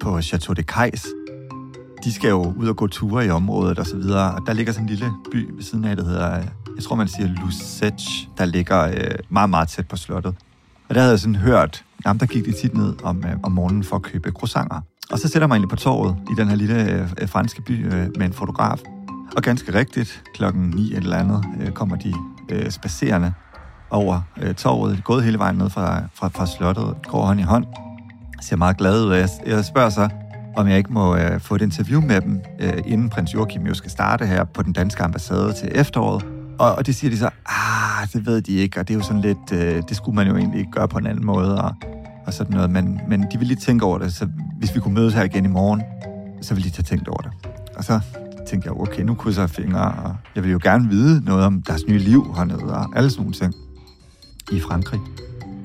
på 0.00 0.22
Chateau 0.22 0.54
de 0.54 0.62
Cais. 0.62 1.06
De 2.04 2.12
skal 2.12 2.28
jo 2.28 2.54
ud 2.58 2.68
og 2.68 2.76
gå 2.76 2.86
ture 2.86 3.26
i 3.26 3.30
området 3.30 3.78
og 3.78 3.86
så 3.86 3.96
videre, 3.96 4.34
og 4.34 4.40
der 4.46 4.52
ligger 4.52 4.72
sådan 4.72 4.84
en 4.84 4.90
lille 4.90 5.12
by 5.32 5.50
ved 5.54 5.62
siden 5.62 5.84
af, 5.84 5.96
der 5.96 6.04
hedder 6.04 6.42
jeg 6.76 6.84
tror 6.84 6.96
man 6.96 7.08
siger 7.08 7.28
Lusech, 7.28 8.28
der 8.38 8.44
ligger 8.44 8.82
øh, 8.82 9.18
meget, 9.28 9.50
meget 9.50 9.68
tæt 9.68 9.88
på 9.88 9.96
slottet. 9.96 10.34
Og 10.88 10.94
der 10.94 11.00
havde 11.00 11.10
jeg 11.10 11.20
sådan 11.20 11.36
hørt, 11.36 11.84
jamen 12.06 12.20
der 12.20 12.26
gik 12.26 12.44
de 12.44 12.52
tit 12.52 12.74
ned 12.74 12.94
om, 13.02 13.24
øh, 13.26 13.36
om 13.42 13.52
morgenen 13.52 13.84
for 13.84 13.96
at 13.96 14.02
købe 14.02 14.30
croissanter. 14.30 14.80
Og 15.10 15.18
så 15.18 15.28
sætter 15.28 15.48
man 15.48 15.54
egentlig 15.54 15.70
på 15.70 15.76
torvet 15.76 16.16
i 16.30 16.34
den 16.36 16.48
her 16.48 16.56
lille 16.56 17.08
øh, 17.20 17.28
franske 17.28 17.62
by 17.62 17.86
øh, 17.86 18.08
med 18.16 18.26
en 18.26 18.32
fotograf. 18.32 18.80
Og 19.36 19.42
ganske 19.42 19.74
rigtigt, 19.74 20.22
klokken 20.34 20.62
9 20.62 20.94
eller 20.94 21.16
andet, 21.16 21.44
øh, 21.60 21.70
kommer 21.70 21.96
de 21.96 22.14
øh, 22.48 22.70
spacerende 22.70 23.32
over 23.90 24.20
øh, 24.42 24.54
torvet, 24.54 25.04
gået 25.04 25.24
hele 25.24 25.38
vejen 25.38 25.56
ned 25.56 25.70
fra, 25.70 26.02
fra, 26.14 26.28
fra 26.28 26.46
slottet, 26.46 26.94
går 27.08 27.24
hånd 27.24 27.40
i 27.40 27.42
hånd, 27.42 27.66
ser 28.42 28.56
meget 28.56 28.76
glad 28.76 29.04
ud. 29.04 29.12
Jeg, 29.12 29.28
jeg 29.46 29.64
spørger 29.64 29.90
så, 29.90 30.08
om 30.56 30.68
jeg 30.68 30.78
ikke 30.78 30.92
må 30.92 31.16
øh, 31.16 31.40
få 31.40 31.54
et 31.54 31.62
interview 31.62 32.00
med 32.00 32.20
dem, 32.20 32.40
øh, 32.60 32.82
inden 32.86 33.10
prins 33.10 33.34
Joachim 33.34 33.66
jo 33.66 33.74
skal 33.74 33.90
starte 33.90 34.26
her 34.26 34.44
på 34.44 34.62
den 34.62 34.72
danske 34.72 35.02
ambassade 35.02 35.52
til 35.52 35.68
efteråret. 35.74 36.33
Og, 36.58 36.74
og 36.74 36.86
det 36.86 36.94
siger 36.94 37.10
de 37.10 37.18
så, 37.18 37.30
ah, 37.46 38.08
det 38.12 38.26
ved 38.26 38.42
de 38.42 38.52
ikke, 38.52 38.80
og 38.80 38.88
det 38.88 38.94
er 38.94 38.98
jo 38.98 39.04
sådan 39.04 39.20
lidt, 39.20 39.52
øh, 39.52 39.82
det 39.88 39.96
skulle 39.96 40.14
man 40.14 40.26
jo 40.26 40.36
egentlig 40.36 40.58
ikke 40.58 40.70
gøre 40.70 40.88
på 40.88 40.98
en 40.98 41.06
anden 41.06 41.26
måde, 41.26 41.62
og, 41.62 41.74
og 42.26 42.32
sådan 42.32 42.54
noget. 42.54 42.70
Men, 42.70 43.00
men 43.08 43.26
de 43.32 43.38
vil 43.38 43.46
lige 43.46 43.56
tænke 43.56 43.84
over 43.84 43.98
det, 43.98 44.14
så 44.14 44.28
hvis 44.58 44.74
vi 44.74 44.80
kunne 44.80 44.94
mødes 44.94 45.14
her 45.14 45.22
igen 45.22 45.44
i 45.44 45.48
morgen, 45.48 45.82
så 46.42 46.54
vil 46.54 46.64
de 46.64 46.70
tage 46.70 46.82
tænkt 46.82 47.08
over 47.08 47.20
det. 47.20 47.30
Og 47.76 47.84
så 47.84 48.00
tænkte 48.48 48.66
jeg, 48.66 48.80
okay, 48.80 49.02
nu 49.02 49.14
krydser 49.14 49.42
jeg 49.42 49.50
fingre, 49.50 49.92
og 49.92 50.16
jeg 50.34 50.42
vil 50.44 50.52
jo 50.52 50.60
gerne 50.62 50.88
vide 50.88 51.24
noget 51.24 51.44
om 51.44 51.62
deres 51.62 51.82
nye 51.88 51.98
liv 51.98 52.34
hernede, 52.36 52.74
og 52.74 52.96
alle 52.96 53.10
sådan 53.10 53.22
nogle 53.22 53.34
ting 53.34 53.54
i 54.52 54.60
Frankrig. 54.60 55.00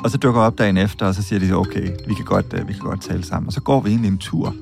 Og 0.03 0.11
så 0.11 0.17
dukker 0.17 0.41
jeg 0.41 0.47
op 0.47 0.57
dagen 0.57 0.77
efter, 0.77 1.05
og 1.05 1.15
så 1.15 1.23
siger 1.23 1.39
de, 1.39 1.53
okay, 1.53 1.89
vi 2.07 2.13
kan 2.13 2.25
godt, 2.25 2.53
øh, 2.53 2.67
vi 2.67 2.73
kan 2.73 2.81
godt 2.81 3.01
tale 3.01 3.23
sammen. 3.23 3.47
Og 3.47 3.53
så 3.53 3.61
går 3.61 3.81
vi 3.81 3.89
egentlig 3.89 4.11
en 4.11 4.17
tur 4.17 4.55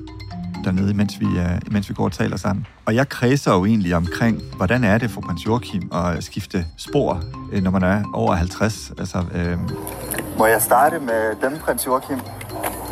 dernede, 0.68 0.90
imens 0.90 1.20
vi, 1.20 1.26
uh, 1.26 1.58
imens 1.66 1.88
vi 1.88 1.94
går 1.94 2.04
og 2.04 2.12
taler 2.12 2.36
sammen. 2.36 2.66
Og 2.86 2.94
jeg 2.94 3.08
kredser 3.08 3.54
jo 3.54 3.64
egentlig 3.64 3.94
omkring, 3.94 4.42
hvordan 4.56 4.84
er 4.84 4.98
det 4.98 5.10
for 5.10 5.20
prins 5.20 5.46
Joachim 5.46 5.90
at 5.94 6.24
skifte 6.24 6.66
spor, 6.76 7.22
uh, 7.52 7.62
når 7.62 7.70
man 7.70 7.82
er 7.82 8.02
over 8.14 8.34
50? 8.34 8.92
Altså, 8.98 9.18
uh... 9.18 9.60
Må 10.38 10.46
jeg 10.46 10.62
starte 10.62 10.98
med 10.98 11.50
dem, 11.50 11.58
prins 11.58 11.86
Joachim? 11.86 12.18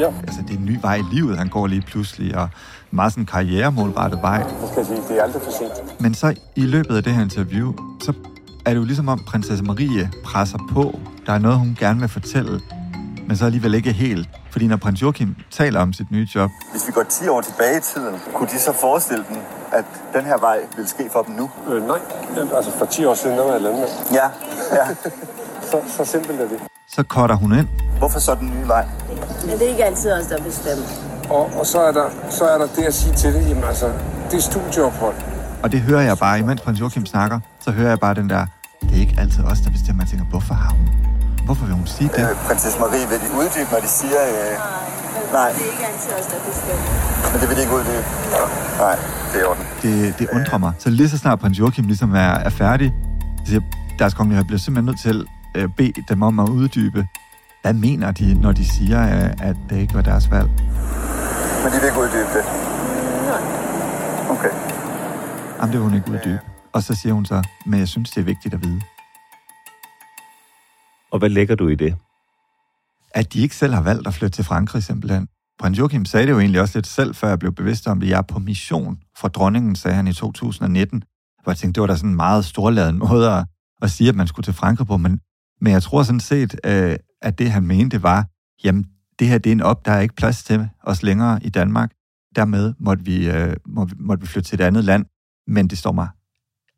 Ja. 0.00 0.06
Altså, 0.06 0.40
det 0.48 0.54
er 0.54 0.58
en 0.58 0.64
ny 0.64 0.78
vej 0.80 0.96
i 0.96 1.04
livet, 1.12 1.38
han 1.38 1.48
går 1.48 1.66
lige 1.66 1.82
pludselig, 1.82 2.36
og 2.38 2.48
meget 2.90 3.12
sådan 3.12 3.26
karrieremålrettet 3.26 4.22
vej. 4.22 4.30
Jeg 4.32 4.68
skal 4.72 4.86
sige, 4.86 5.00
det 5.08 5.18
er 5.18 5.22
aldrig 5.22 5.42
for 5.42 5.50
sent. 5.50 6.00
Men 6.00 6.14
så 6.14 6.34
i 6.56 6.60
løbet 6.60 6.96
af 6.96 7.02
det 7.02 7.12
her 7.12 7.22
interview, 7.22 7.74
så 8.02 8.12
er 8.64 8.70
det 8.70 8.80
jo 8.80 8.84
ligesom 8.84 9.08
om 9.08 9.18
prinsesse 9.26 9.64
Marie 9.64 10.10
presser 10.24 10.58
på. 10.70 11.00
Der 11.26 11.32
er 11.32 11.38
noget, 11.38 11.58
hun 11.58 11.76
gerne 11.80 12.00
vil 12.00 12.08
fortælle, 12.08 12.60
men 13.26 13.36
så 13.36 13.44
alligevel 13.44 13.74
ikke 13.74 13.92
helt. 13.92 14.28
Fordi 14.50 14.66
når 14.66 14.76
prins 14.76 15.02
Joachim 15.02 15.36
taler 15.50 15.80
om 15.80 15.92
sit 15.92 16.10
nye 16.10 16.28
job... 16.34 16.50
Hvis 16.70 16.86
vi 16.86 16.92
går 16.92 17.02
10 17.02 17.28
år 17.28 17.40
tilbage 17.40 17.78
i 17.78 17.80
tiden, 17.80 18.14
kunne 18.34 18.48
de 18.48 18.58
så 18.58 18.72
forestille 18.72 19.24
dem, 19.28 19.36
at 19.72 19.84
den 20.14 20.24
her 20.24 20.38
vej 20.38 20.58
vil 20.76 20.88
ske 20.88 21.08
for 21.12 21.22
dem 21.22 21.34
nu? 21.34 21.50
Øh, 21.70 21.86
nej, 21.86 21.98
altså 22.56 22.70
for 22.78 22.86
10 22.86 23.04
år 23.04 23.14
siden, 23.14 23.38
der 23.38 23.44
var 23.44 23.52
jeg 23.52 23.60
landmand. 23.62 23.90
Ja, 24.12 24.26
ja. 24.78 24.86
så, 25.70 25.76
så 25.96 26.04
simpelt 26.04 26.40
er 26.40 26.48
det. 26.48 26.58
Så 26.88 27.02
cutter 27.02 27.36
hun 27.36 27.58
ind. 27.58 27.68
Hvorfor 27.98 28.20
så 28.20 28.34
den 28.34 28.48
nye 28.48 28.68
vej? 28.68 28.86
Men 29.46 29.50
det 29.58 29.62
er 29.62 29.70
ikke 29.70 29.84
altid 29.84 30.12
os, 30.12 30.26
der 30.26 30.42
bestemmer. 30.42 30.86
Og, 31.30 31.50
og 31.58 31.66
så, 31.66 31.80
er 31.80 31.92
der, 31.92 32.10
så 32.30 32.44
er 32.44 32.58
der 32.58 32.66
det 32.76 32.84
at 32.84 32.94
sige 32.94 33.14
til 33.14 33.34
det, 33.34 33.48
jamen 33.48 33.64
altså, 33.64 33.92
det 34.30 34.36
er 34.36 34.40
studieophold. 34.40 35.16
Og 35.62 35.72
det 35.72 35.80
hører 35.80 36.02
jeg 36.02 36.18
bare, 36.18 36.38
imens 36.38 36.60
prins 36.60 36.80
Joachim 36.80 37.06
snakker, 37.06 37.40
så 37.60 37.70
hører 37.70 37.88
jeg 37.88 38.00
bare 38.00 38.14
den 38.14 38.30
der, 38.30 38.46
det 38.82 38.90
er 38.96 39.00
ikke 39.00 39.16
altid 39.18 39.44
os, 39.44 39.58
der 39.60 39.70
bestemmer. 39.70 40.02
Jeg 40.02 40.10
tænker, 40.10 40.26
hvorfor 40.26 40.54
har 40.54 40.70
hun? 40.70 40.88
Hvorfor 41.46 41.64
vil 41.66 41.74
hun 41.74 41.86
sige 41.86 42.10
det? 42.16 42.30
Øh, 42.30 42.36
prinsesse 42.46 42.78
Marie, 42.80 43.08
vil 43.10 43.18
de 43.24 43.28
uddybe, 43.40 43.68
når 43.72 43.80
de 43.80 43.88
siger... 43.88 44.20
Øh... 44.28 44.52
Nej, 45.32 45.42
Nej. 45.42 45.48
det 45.52 45.62
er 45.66 45.70
ikke 45.72 45.86
altid 45.92 46.12
os, 46.20 46.26
der 46.32 46.38
bestemmer. 46.48 46.86
Men 47.32 47.40
det 47.40 47.48
vil 47.48 47.56
de 47.56 47.62
ikke 47.62 47.74
uddybe? 47.74 48.04
Nej, 48.78 48.96
det 49.32 49.36
er 49.40 49.44
i 49.44 49.46
orden. 49.50 49.64
Det, 49.82 50.18
det 50.18 50.28
undrer 50.32 50.58
mig. 50.58 50.72
Så 50.78 50.90
lige 50.90 51.08
så 51.08 51.18
snart 51.18 51.38
prins 51.40 51.58
Joachim 51.58 51.84
ligesom 51.84 52.14
er, 52.14 52.18
er 52.48 52.48
færdig, 52.50 52.94
så 53.44 53.50
siger 53.50 53.60
deres 53.98 54.14
kongelighed 54.14 54.44
bliver 54.44 54.58
simpelthen 54.58 54.84
nødt 54.84 55.00
til 55.00 55.26
at 55.54 55.62
øh, 55.62 55.68
bede 55.76 56.02
dem 56.08 56.22
om 56.22 56.40
at 56.40 56.48
uddybe, 56.48 57.06
hvad 57.62 57.72
mener 57.72 58.10
de, 58.10 58.34
når 58.34 58.52
de 58.52 58.68
siger, 58.68 59.02
øh, 59.02 59.30
at 59.48 59.56
det 59.70 59.76
ikke 59.76 59.94
var 59.94 60.02
deres 60.02 60.30
valg? 60.30 60.48
Men 61.62 61.72
de 61.72 61.76
vil 61.80 61.86
ikke 61.90 62.00
uddybe 62.00 62.30
det? 62.36 62.44
Nej. 63.30 64.38
Okay. 64.38 64.50
Jamen, 65.58 65.72
det 65.72 65.80
vil 65.80 65.80
hun 65.80 65.94
ikke 65.94 66.10
uddybe. 66.10 66.40
Og 66.72 66.82
så 66.82 66.94
siger 66.94 67.12
hun 67.12 67.24
så, 67.24 67.42
men 67.66 67.80
jeg 67.80 67.88
synes, 67.88 68.10
det 68.10 68.20
er 68.20 68.24
vigtigt 68.24 68.54
at 68.54 68.64
vide. 68.64 68.80
Og 71.12 71.18
hvad 71.18 71.28
lægger 71.28 71.54
du 71.54 71.68
i 71.68 71.74
det? 71.74 71.96
At 73.14 73.32
de 73.32 73.40
ikke 73.40 73.56
selv 73.56 73.74
har 73.74 73.82
valgt 73.82 74.06
at 74.06 74.14
flytte 74.14 74.36
til 74.36 74.44
Frankrig 74.44 74.82
simpelthen. 74.82 75.28
Prins 75.58 75.78
Joachim 75.78 76.04
sagde 76.04 76.26
det 76.26 76.32
jo 76.32 76.40
egentlig 76.40 76.60
også 76.60 76.78
lidt 76.78 76.86
selv, 76.86 77.14
før 77.14 77.28
jeg 77.28 77.38
blev 77.38 77.52
bevidst 77.52 77.86
om 77.86 78.00
det. 78.00 78.08
Jeg 78.08 78.18
er 78.18 78.22
på 78.22 78.38
mission 78.38 78.98
fra 79.18 79.28
dronningen, 79.28 79.76
sagde 79.76 79.96
han 79.96 80.08
i 80.08 80.12
2019. 80.12 81.04
Hvor 81.42 81.52
jeg 81.52 81.56
tænkte, 81.56 81.74
det 81.74 81.80
var 81.80 81.86
da 81.86 81.96
sådan 81.96 82.10
en 82.10 82.16
meget 82.16 82.44
storladen 82.44 82.98
måde 83.08 83.32
at, 83.32 83.44
at 83.82 83.90
sige, 83.90 84.08
at 84.08 84.14
man 84.14 84.26
skulle 84.26 84.44
til 84.44 84.54
Frankrig 84.54 84.86
på. 84.86 84.96
Men, 84.96 85.20
men 85.60 85.72
jeg 85.72 85.82
tror 85.82 86.02
sådan 86.02 86.20
set, 86.20 86.60
øh, 86.64 86.96
at 87.22 87.38
det 87.38 87.50
han 87.50 87.66
mente 87.66 88.02
var, 88.02 88.26
jamen 88.64 88.86
det 89.18 89.28
her 89.28 89.38
det 89.38 89.50
er 89.50 89.54
en 89.54 89.60
op, 89.60 89.86
der 89.86 89.92
er 89.92 90.00
ikke 90.00 90.14
plads 90.14 90.44
til 90.44 90.68
os 90.82 91.02
længere 91.02 91.44
i 91.44 91.48
Danmark. 91.48 91.90
Dermed 92.36 92.74
måtte 92.78 93.04
vi, 93.04 93.30
øh, 93.30 93.56
må, 93.66 93.88
måtte 93.96 94.20
vi 94.20 94.26
flytte 94.26 94.48
til 94.48 94.60
et 94.60 94.64
andet 94.64 94.84
land. 94.84 95.06
Men 95.46 95.68
det 95.68 95.78
står 95.78 95.92
mig 95.92 96.08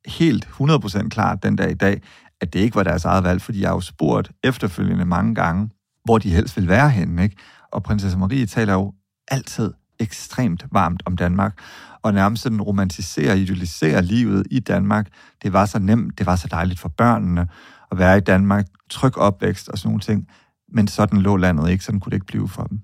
helt 0.06 0.48
100% 0.60 1.08
klart 1.08 1.42
den 1.42 1.56
dag 1.56 1.70
i 1.70 1.74
dag, 1.74 2.02
at 2.40 2.52
det 2.52 2.60
ikke 2.60 2.76
var 2.76 2.82
deres 2.82 3.04
eget 3.04 3.24
valg, 3.24 3.42
fordi 3.42 3.60
jeg 3.60 3.68
har 3.68 3.74
jo 3.74 3.80
spurgt 3.80 4.30
efterfølgende 4.44 5.04
mange 5.04 5.34
gange, 5.34 5.70
hvor 6.04 6.18
de 6.18 6.30
helst 6.30 6.56
vil 6.56 6.68
være 6.68 6.90
henne. 6.90 7.22
Ikke? 7.22 7.36
Og 7.72 7.82
prinsesse 7.82 8.18
Marie 8.18 8.46
taler 8.46 8.72
jo 8.72 8.92
altid 9.28 9.72
ekstremt 10.00 10.66
varmt 10.72 11.02
om 11.06 11.16
Danmark, 11.16 11.58
og 12.02 12.14
nærmest 12.14 12.42
sådan 12.42 12.62
romantiserer 12.62 13.32
og 13.32 13.38
idealiserer 13.38 14.00
livet 14.00 14.46
i 14.50 14.60
Danmark. 14.60 15.08
Det 15.42 15.52
var 15.52 15.66
så 15.66 15.78
nemt, 15.78 16.18
det 16.18 16.26
var 16.26 16.36
så 16.36 16.48
dejligt 16.50 16.80
for 16.80 16.88
børnene 16.88 17.48
at 17.90 17.98
være 17.98 18.18
i 18.18 18.20
Danmark, 18.20 18.66
tryg 18.90 19.18
opvækst 19.18 19.68
og 19.68 19.78
sådan 19.78 19.88
nogle 19.88 20.00
ting. 20.00 20.28
Men 20.68 20.88
sådan 20.88 21.20
lå 21.20 21.36
landet 21.36 21.70
ikke, 21.70 21.84
sådan 21.84 22.00
kunne 22.00 22.10
det 22.10 22.16
ikke 22.16 22.26
blive 22.26 22.48
for 22.48 22.62
dem. 22.62 22.80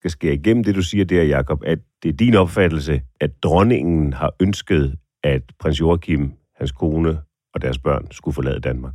skal 0.00 0.10
skære 0.10 0.34
igennem 0.34 0.64
det, 0.64 0.74
du 0.74 0.82
siger 0.82 1.04
der, 1.04 1.22
Jakob, 1.22 1.62
at 1.66 1.78
det 2.02 2.08
er 2.08 2.12
din 2.12 2.34
opfattelse, 2.34 3.02
at 3.20 3.42
dronningen 3.42 4.12
har 4.12 4.32
ønsket, 4.40 4.96
at 5.22 5.42
prins 5.58 5.80
Joachim, 5.80 6.32
hans 6.58 6.72
kone 6.72 7.18
og 7.54 7.62
deres 7.62 7.78
børn 7.78 8.06
skulle 8.10 8.34
forlade 8.34 8.60
Danmark? 8.60 8.94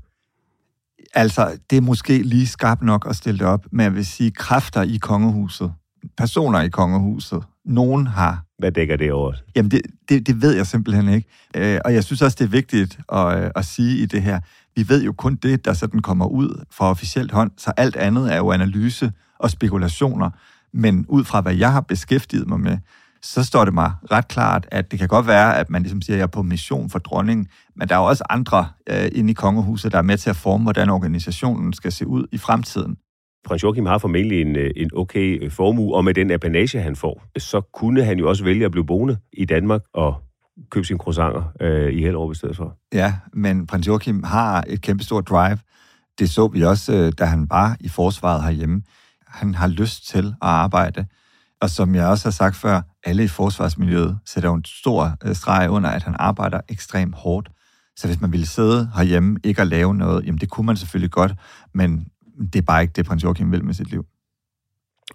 Altså, 1.13 1.57
det 1.69 1.77
er 1.77 1.81
måske 1.81 2.21
lige 2.21 2.47
skarpt 2.47 2.81
nok 2.81 3.07
at 3.09 3.15
stille 3.15 3.39
det 3.39 3.47
op, 3.47 3.65
men 3.71 3.83
jeg 3.83 3.95
vil 3.95 4.05
sige, 4.05 4.31
kræfter 4.31 4.81
i 4.81 4.97
kongehuset, 5.01 5.73
personer 6.17 6.61
i 6.61 6.69
kongehuset, 6.69 7.43
nogen 7.65 8.07
har... 8.07 8.43
Hvad 8.59 8.71
dækker 8.71 8.97
det 8.97 9.11
over? 9.11 9.33
Jamen, 9.55 9.71
det, 9.71 9.81
det, 10.09 10.27
det 10.27 10.41
ved 10.41 10.55
jeg 10.55 10.67
simpelthen 10.67 11.09
ikke. 11.09 11.27
Øh, 11.55 11.79
og 11.85 11.93
jeg 11.93 12.03
synes 12.03 12.21
også, 12.21 12.35
det 12.39 12.45
er 12.45 12.49
vigtigt 12.49 12.99
at, 13.11 13.43
øh, 13.43 13.51
at 13.55 13.65
sige 13.65 13.97
i 13.97 14.05
det 14.05 14.21
her. 14.21 14.39
Vi 14.75 14.89
ved 14.89 15.03
jo 15.03 15.13
kun 15.13 15.35
det, 15.35 15.65
der 15.65 15.73
sådan 15.73 15.99
kommer 15.99 16.25
ud 16.25 16.65
fra 16.71 16.89
officielt 16.89 17.31
hånd, 17.31 17.51
så 17.57 17.71
alt 17.77 17.95
andet 17.95 18.33
er 18.33 18.37
jo 18.37 18.51
analyse 18.51 19.11
og 19.39 19.51
spekulationer. 19.51 20.29
Men 20.73 21.05
ud 21.07 21.23
fra, 21.23 21.41
hvad 21.41 21.55
jeg 21.55 21.71
har 21.71 21.81
beskæftiget 21.81 22.47
mig 22.47 22.59
med, 22.59 22.77
så 23.21 23.43
står 23.43 23.65
det 23.65 23.73
mig 23.73 23.91
ret 24.11 24.27
klart, 24.27 24.67
at 24.71 24.91
det 24.91 24.99
kan 24.99 25.07
godt 25.07 25.27
være, 25.27 25.57
at 25.57 25.69
man 25.69 25.81
ligesom 25.81 26.01
siger, 26.01 26.15
at 26.15 26.19
jeg 26.19 26.23
er 26.23 26.27
på 26.27 26.43
mission 26.43 26.89
for 26.89 26.99
dronningen, 26.99 27.47
men 27.75 27.89
der 27.89 27.95
er 27.95 27.99
jo 27.99 28.05
også 28.05 28.23
andre 28.29 28.67
øh, 28.89 29.09
inde 29.11 29.31
i 29.31 29.33
kongehuset, 29.33 29.91
der 29.91 29.97
er 29.97 30.01
med 30.01 30.17
til 30.17 30.29
at 30.29 30.35
forme, 30.35 30.63
hvordan 30.63 30.89
organisationen 30.89 31.73
skal 31.73 31.91
se 31.91 32.07
ud 32.07 32.27
i 32.31 32.37
fremtiden. 32.37 32.97
Prins 33.45 33.63
Joachim 33.63 33.85
har 33.85 33.97
formentlig 33.97 34.41
en, 34.41 34.55
øh, 34.55 34.71
en 34.75 34.89
okay 34.93 35.43
øh, 35.43 35.51
formue, 35.51 35.95
og 35.95 36.05
med 36.05 36.13
den 36.13 36.31
apanage, 36.31 36.81
han 36.81 36.95
får, 36.95 37.23
så 37.37 37.61
kunne 37.73 38.03
han 38.03 38.19
jo 38.19 38.29
også 38.29 38.43
vælge 38.43 38.65
at 38.65 38.71
blive 38.71 38.85
boende 38.85 39.17
i 39.33 39.45
Danmark 39.45 39.81
og 39.93 40.15
købe 40.71 40.85
sine 40.85 40.99
croissanter 40.99 41.43
øh, 41.61 41.93
i 41.93 42.01
Hellerup 42.01 42.31
i 42.31 42.35
stedet 42.35 42.55
for. 42.55 42.77
Ja, 42.93 43.13
men 43.33 43.67
prins 43.67 43.87
Joachim 43.87 44.23
har 44.23 44.63
et 44.67 44.81
kæmpestort 44.81 45.29
drive. 45.29 45.57
Det 46.19 46.29
så 46.29 46.47
vi 46.47 46.63
også, 46.63 46.93
øh, 46.93 47.13
da 47.19 47.25
han 47.25 47.47
var 47.49 47.77
i 47.79 47.87
forsvaret 47.87 48.43
herhjemme. 48.43 48.81
Han 49.27 49.55
har 49.55 49.67
lyst 49.67 50.07
til 50.07 50.25
at 50.27 50.33
arbejde. 50.41 51.05
Og 51.61 51.69
som 51.69 51.95
jeg 51.95 52.07
også 52.07 52.25
har 52.25 52.31
sagt 52.31 52.55
før, 52.55 52.81
alle 53.03 53.23
i 53.23 53.27
forsvarsmiljøet 53.27 54.19
sætter 54.25 54.49
jo 54.49 54.55
en 54.55 54.65
stor 54.65 55.17
øh, 55.23 55.35
streg 55.35 55.69
under, 55.69 55.89
at 55.89 56.03
han 56.03 56.15
arbejder 56.19 56.61
ekstremt 56.69 57.15
hårdt. 57.15 57.49
Så 57.95 58.07
hvis 58.07 58.21
man 58.21 58.31
ville 58.31 58.47
sidde 58.47 58.91
herhjemme, 58.95 59.39
ikke 59.43 59.61
at 59.61 59.67
lave 59.67 59.95
noget, 59.95 60.25
jamen 60.25 60.39
det 60.39 60.49
kunne 60.49 60.65
man 60.65 60.77
selvfølgelig 60.77 61.11
godt, 61.11 61.33
men 61.73 62.07
det 62.53 62.55
er 62.55 62.65
bare 62.65 62.81
ikke 62.81 62.93
det, 62.95 63.05
prins 63.05 63.23
Joachim 63.23 63.51
vil 63.51 63.65
med 63.65 63.73
sit 63.73 63.89
liv. 63.89 64.05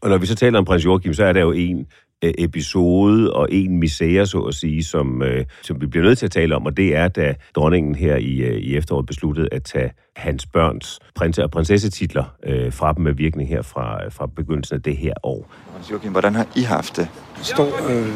Og 0.03 0.11
når 0.11 0.19
vi 0.19 0.27
så 0.27 0.35
taler 0.35 0.59
om 0.59 0.65
prins 0.65 0.85
Joachim, 0.85 1.15
så 1.15 1.25
er 1.25 1.33
der 1.33 1.41
jo 1.41 1.53
en 1.53 1.87
episode 2.23 3.33
og 3.33 3.49
en 3.51 3.79
misære, 3.79 4.27
så 4.27 4.39
at 4.39 4.55
sige, 4.55 4.85
som, 4.85 5.23
øh, 5.23 5.45
som 5.63 5.81
vi 5.81 5.87
bliver 5.87 6.05
nødt 6.05 6.19
til 6.19 6.27
at 6.27 6.33
tale 6.33 6.57
om, 6.57 6.67
og 6.67 6.77
det 6.77 6.97
er, 6.97 7.09
da 7.09 7.35
dronningen 7.55 7.95
her 7.95 8.17
i, 8.17 8.37
øh, 8.37 8.59
i 8.59 8.77
efteråret 8.77 9.07
besluttede 9.07 9.49
at 9.53 9.63
tage 9.63 9.91
hans 10.17 10.47
børns 10.47 11.01
prins- 11.15 11.39
og 11.39 11.51
prinsessetitler 11.51 12.25
øh, 12.47 12.73
fra 12.73 12.93
dem 12.93 13.05
med 13.05 13.13
virkning 13.13 13.49
her 13.49 13.63
fra, 13.63 14.09
fra 14.09 14.27
begyndelsen 14.27 14.77
af 14.77 14.83
det 14.83 14.97
her 14.97 15.13
år. 15.23 15.53
Prins 15.73 15.91
Joachim, 15.91 16.13
hvordan 16.13 16.35
har 16.35 16.47
I 16.57 16.63
haft 16.63 16.97
det? 16.97 17.09
Står 17.43 17.91
øh, 17.91 18.09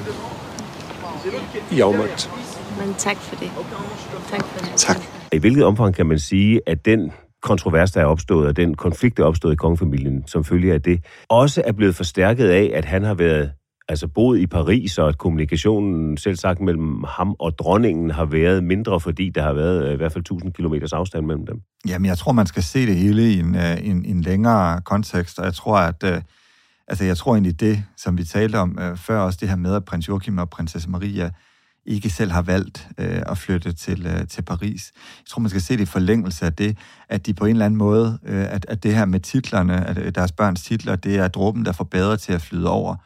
i 1.79 1.81
afmagt. 1.81 2.31
Men 2.79 2.95
tak 2.95 3.17
for 3.17 3.37
det. 3.37 3.51
Tak 4.31 4.45
for 4.45 4.65
det. 4.65 4.73
Tak. 4.77 4.97
I 5.33 5.39
hvilket 5.39 5.65
omfang 5.65 5.95
kan 5.95 6.07
man 6.07 6.19
sige, 6.19 6.61
at 6.67 6.85
den 6.85 7.13
kontrovers, 7.43 7.91
der 7.91 8.01
er 8.01 8.05
opstået, 8.05 8.49
og 8.49 8.57
den 8.57 8.75
konflikt, 8.75 9.17
der 9.17 9.23
er 9.23 9.27
opstået 9.27 9.53
i 9.53 9.57
kongefamilien, 9.57 10.25
som 10.27 10.45
følge 10.45 10.73
af 10.73 10.83
det, 10.83 11.05
også 11.29 11.63
er 11.67 11.73
blevet 11.73 11.95
forstærket 11.95 12.49
af, 12.49 12.71
at 12.75 12.85
han 12.85 13.05
har 13.05 13.15
været 13.15 13.51
altså 13.89 14.09
boet 14.09 14.39
i 14.39 14.47
Paris, 14.47 14.99
og 14.99 15.09
at 15.09 15.19
kommunikationen 15.19 16.17
selv 16.17 16.37
sagt 16.37 16.61
mellem 16.61 17.05
ham 17.09 17.37
og 17.39 17.59
dronningen 17.59 18.11
har 18.11 18.25
været 18.25 18.65
mindre, 18.65 19.01
fordi 19.01 19.31
der 19.31 19.43
har 19.43 19.53
været 19.53 19.87
øh, 19.87 19.93
i 19.93 19.97
hvert 19.97 20.13
fald 20.13 20.23
1000 20.23 20.53
km 20.53 20.75
afstand 20.93 21.27
mellem 21.27 21.47
dem. 21.47 21.61
Jamen, 21.89 22.07
jeg 22.07 22.19
tror, 22.19 22.33
man 22.33 22.47
skal 22.47 22.63
se 22.63 22.87
det 22.87 22.97
hele 22.97 23.33
i 23.33 23.39
en, 23.39 23.55
øh, 23.55 23.77
en, 23.83 24.05
en 24.05 24.21
længere 24.21 24.81
kontekst, 24.81 25.39
og 25.39 25.45
jeg 25.45 25.55
tror, 25.55 25.77
at, 25.79 26.05
øh, 26.05 26.21
Altså, 26.89 27.05
jeg 27.05 27.17
tror 27.17 27.35
egentlig 27.35 27.61
det, 27.61 27.85
som 27.97 28.19
vi 28.19 28.25
talte 28.25 28.57
om 28.57 28.79
øh, 28.81 28.97
før, 28.97 29.21
også 29.21 29.39
det 29.41 29.49
her 29.49 29.57
med, 29.57 29.75
at 29.75 29.85
prins 29.85 30.09
Joachim 30.09 30.39
og 30.39 30.51
prinsesse 30.51 30.91
Maria 30.91 31.31
ikke 31.87 32.11
selv 32.11 32.31
har 32.31 32.43
valgt 32.43 32.89
øh, 32.99 33.23
at 33.27 33.39
flytte 33.39 33.73
til, 33.73 34.07
øh, 34.07 34.27
til 34.29 34.43
Paris. 34.43 34.93
Jeg 34.97 35.27
tror, 35.29 35.41
man 35.41 35.49
skal 35.51 35.63
se 35.63 35.75
det 35.75 35.81
i 35.81 35.87
forlængelse 35.87 36.47
af 36.47 36.53
det, 36.53 36.79
at 37.09 37.27
de 37.27 37.35
på 37.35 37.45
en 37.45 37.51
eller 37.51 37.67
anden 37.67 37.79
måde, 37.79 38.19
øh, 38.23 38.53
at, 38.53 38.67
at 38.69 38.83
det 38.83 38.95
her 38.95 39.05
med 39.05 39.21
titlerne, 39.21 39.87
at 39.87 39.99
øh, 39.99 40.15
deres 40.15 40.33
børns 40.33 40.63
titler, 40.63 40.97
det 40.97 41.17
er 41.17 41.29
dråben, 41.29 41.65
der 41.65 41.73
får 41.73 41.85
bedre 41.85 42.17
til 42.17 42.33
at 42.33 42.43
flyde 42.43 42.71
over. 42.71 42.97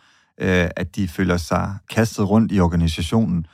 Øh, 0.41 0.69
at 0.77 0.97
de 0.97 1.09
føler 1.09 1.37
sig 1.37 1.75
kastet 1.91 2.31
rundt 2.31 2.53
i 2.53 2.61
organisationen, 2.61 3.47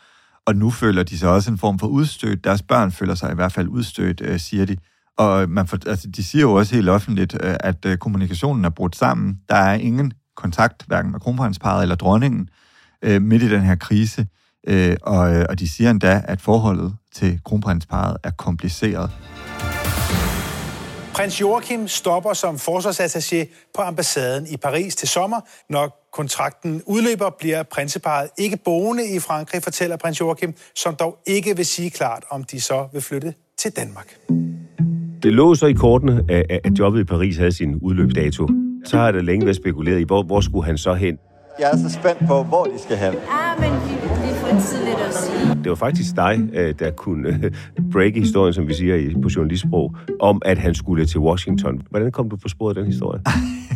og 0.46 0.56
nu 0.56 0.70
føler 0.70 1.02
de 1.02 1.18
sig 1.18 1.28
også 1.28 1.50
en 1.50 1.58
form 1.58 1.78
for 1.78 1.86
udstødt. 1.86 2.44
Deres 2.44 2.62
børn 2.62 2.92
føler 2.92 3.14
sig 3.14 3.32
i 3.32 3.34
hvert 3.34 3.52
fald 3.52 3.68
udstødt, 3.68 4.20
øh, 4.20 4.40
siger 4.40 4.64
de. 4.64 4.76
Og 5.18 5.50
man 5.50 5.66
for, 5.66 5.78
altså, 5.86 6.08
de 6.08 6.24
siger 6.24 6.42
jo 6.42 6.54
også 6.54 6.74
helt 6.74 6.88
offentligt, 6.88 7.36
øh, 7.42 7.56
at 7.60 7.84
øh, 7.86 7.98
kommunikationen 7.98 8.64
er 8.64 8.70
brudt 8.70 8.96
sammen. 8.96 9.38
Der 9.48 9.54
er 9.54 9.74
ingen 9.74 10.12
kontakt, 10.36 10.84
hverken 10.86 11.12
med 11.12 11.20
kronprinsparet 11.20 11.82
eller 11.82 11.96
dronningen, 11.96 12.48
øh, 13.02 13.22
midt 13.22 13.42
i 13.42 13.50
den 13.50 13.62
her 13.62 13.74
krise. 13.74 14.26
Øh, 14.66 14.96
og, 15.02 15.34
øh, 15.34 15.46
og 15.48 15.58
de 15.58 15.68
siger 15.68 15.90
endda, 15.90 16.22
at 16.24 16.40
forholdet 16.40 16.96
til 17.14 17.40
kronprinsparet 17.44 18.16
er 18.24 18.30
kompliceret. 18.30 19.10
Prins 21.14 21.40
Joachim 21.40 21.88
stopper 21.88 22.32
som 22.32 22.54
forsvarsattaché 22.54 23.70
på 23.74 23.82
ambassaden 23.82 24.46
i 24.46 24.56
Paris 24.56 24.96
til 24.96 25.08
sommer. 25.08 25.40
Når 25.70 26.07
kontrakten 26.18 26.82
udløber, 26.86 27.30
bliver 27.38 27.62
prinseparet 27.62 28.28
ikke 28.38 28.56
boende 28.64 29.02
i 29.16 29.18
Frankrig, 29.18 29.62
fortæller 29.62 29.96
prins 29.96 30.20
Joachim, 30.20 30.54
som 30.74 30.94
dog 30.94 31.18
ikke 31.26 31.56
vil 31.56 31.66
sige 31.66 31.90
klart, 31.90 32.24
om 32.30 32.44
de 32.44 32.60
så 32.60 32.88
vil 32.92 33.02
flytte 33.02 33.34
til 33.58 33.70
Danmark. 33.76 34.08
Det 35.22 35.32
lå 35.32 35.54
så 35.54 35.66
i 35.66 35.72
kortene, 35.72 36.24
at 36.64 36.78
jobbet 36.78 37.00
i 37.00 37.04
Paris 37.04 37.36
havde 37.36 37.52
sin 37.52 37.74
udløbsdato. 37.74 38.48
Så 38.84 38.98
har 38.98 39.12
det 39.12 39.24
længe 39.24 39.46
været 39.46 39.56
spekuleret 39.56 40.00
i, 40.00 40.02
hvor, 40.02 40.22
hvor 40.22 40.40
skulle 40.40 40.66
han 40.66 40.78
så 40.78 40.94
hen? 40.94 41.18
Jeg 41.60 41.70
er 41.72 41.76
så 41.76 41.90
spændt 41.90 42.26
på, 42.28 42.42
hvor 42.42 42.64
de 42.64 42.78
skal 42.78 42.96
hen. 42.96 43.14
Ja, 43.14 43.54
men 43.58 43.70
det 43.72 44.30
er 44.30 44.34
for 44.34 44.60
tidligt 44.60 44.98
at 45.08 45.14
sige. 45.14 45.54
Det 45.64 45.68
var 45.70 45.74
faktisk 45.74 46.16
dig, 46.16 46.40
øh, 46.52 46.74
der 46.78 46.90
kunne 46.90 47.28
øh, 47.28 47.52
breake 47.92 48.20
historien, 48.20 48.54
som 48.54 48.68
vi 48.68 48.74
siger 48.74 48.96
i, 48.96 49.14
på 49.22 49.28
journalistsprog, 49.36 49.96
om 50.20 50.42
at 50.44 50.58
han 50.58 50.74
skulle 50.74 51.06
til 51.06 51.20
Washington. 51.20 51.82
Hvordan 51.90 52.12
kom 52.12 52.30
du 52.30 52.36
på 52.36 52.48
sporet 52.48 52.76
af 52.76 52.82
den 52.82 52.92
historie? 52.92 53.20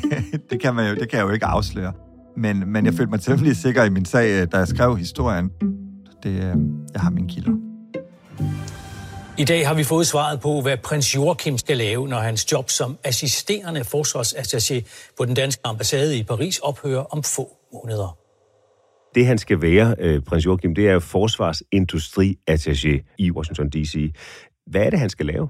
det, 0.51 0.61
kan 0.61 0.75
man 0.75 0.89
jo, 0.89 0.95
det 0.95 1.09
kan 1.09 1.19
jeg 1.19 1.27
jo 1.27 1.31
ikke 1.31 1.47
afsløre. 1.47 1.93
Men, 2.37 2.73
men 2.73 2.87
jeg 2.87 2.95
følte 2.95 3.11
mig 3.11 3.21
temmelig 3.21 3.57
sikker 3.57 3.85
i 3.85 3.91
min 3.91 4.05
sag, 4.05 4.43
øh, 4.43 4.49
da 4.53 4.57
jeg 4.57 4.69
skrev 4.69 4.97
historien. 4.97 5.51
Det, 6.23 6.37
jeg 6.93 7.01
har 7.01 7.11
min 7.11 7.29
kilder. 7.29 7.53
I 9.39 9.45
dag 9.45 9.67
har 9.67 9.75
vi 9.75 9.85
fået 9.85 10.07
svaret 10.07 10.41
på, 10.41 10.61
hvad 10.61 10.77
prins 10.77 11.15
Joachim 11.15 11.59
skal 11.59 11.77
lave, 11.77 12.09
når 12.09 12.19
hans 12.19 12.53
job 12.53 12.71
som 12.71 12.99
assisterende 13.05 13.81
forsvarsattaché 13.81 14.83
på 15.19 15.25
den 15.25 15.35
danske 15.35 15.61
ambassade 15.65 16.19
i 16.19 16.23
Paris 16.23 16.59
ophører 16.59 17.01
om 17.01 17.23
få 17.23 17.57
måneder. 17.73 18.19
Det 19.15 19.27
han 19.27 19.39
skal 19.39 19.63
være, 19.63 19.95
øh, 19.99 20.23
prins 20.23 20.47
Joachim, 20.47 20.75
det 20.75 20.89
er 20.89 20.99
forsvarsindustriattaché 20.99 23.15
i 23.19 23.31
Washington 23.31 23.71
D.C. 23.71 24.15
Hvad 24.67 24.83
er 24.83 24.91
det, 24.91 24.99
han 24.99 25.11
skal 25.11 25.27
lave? 25.27 25.49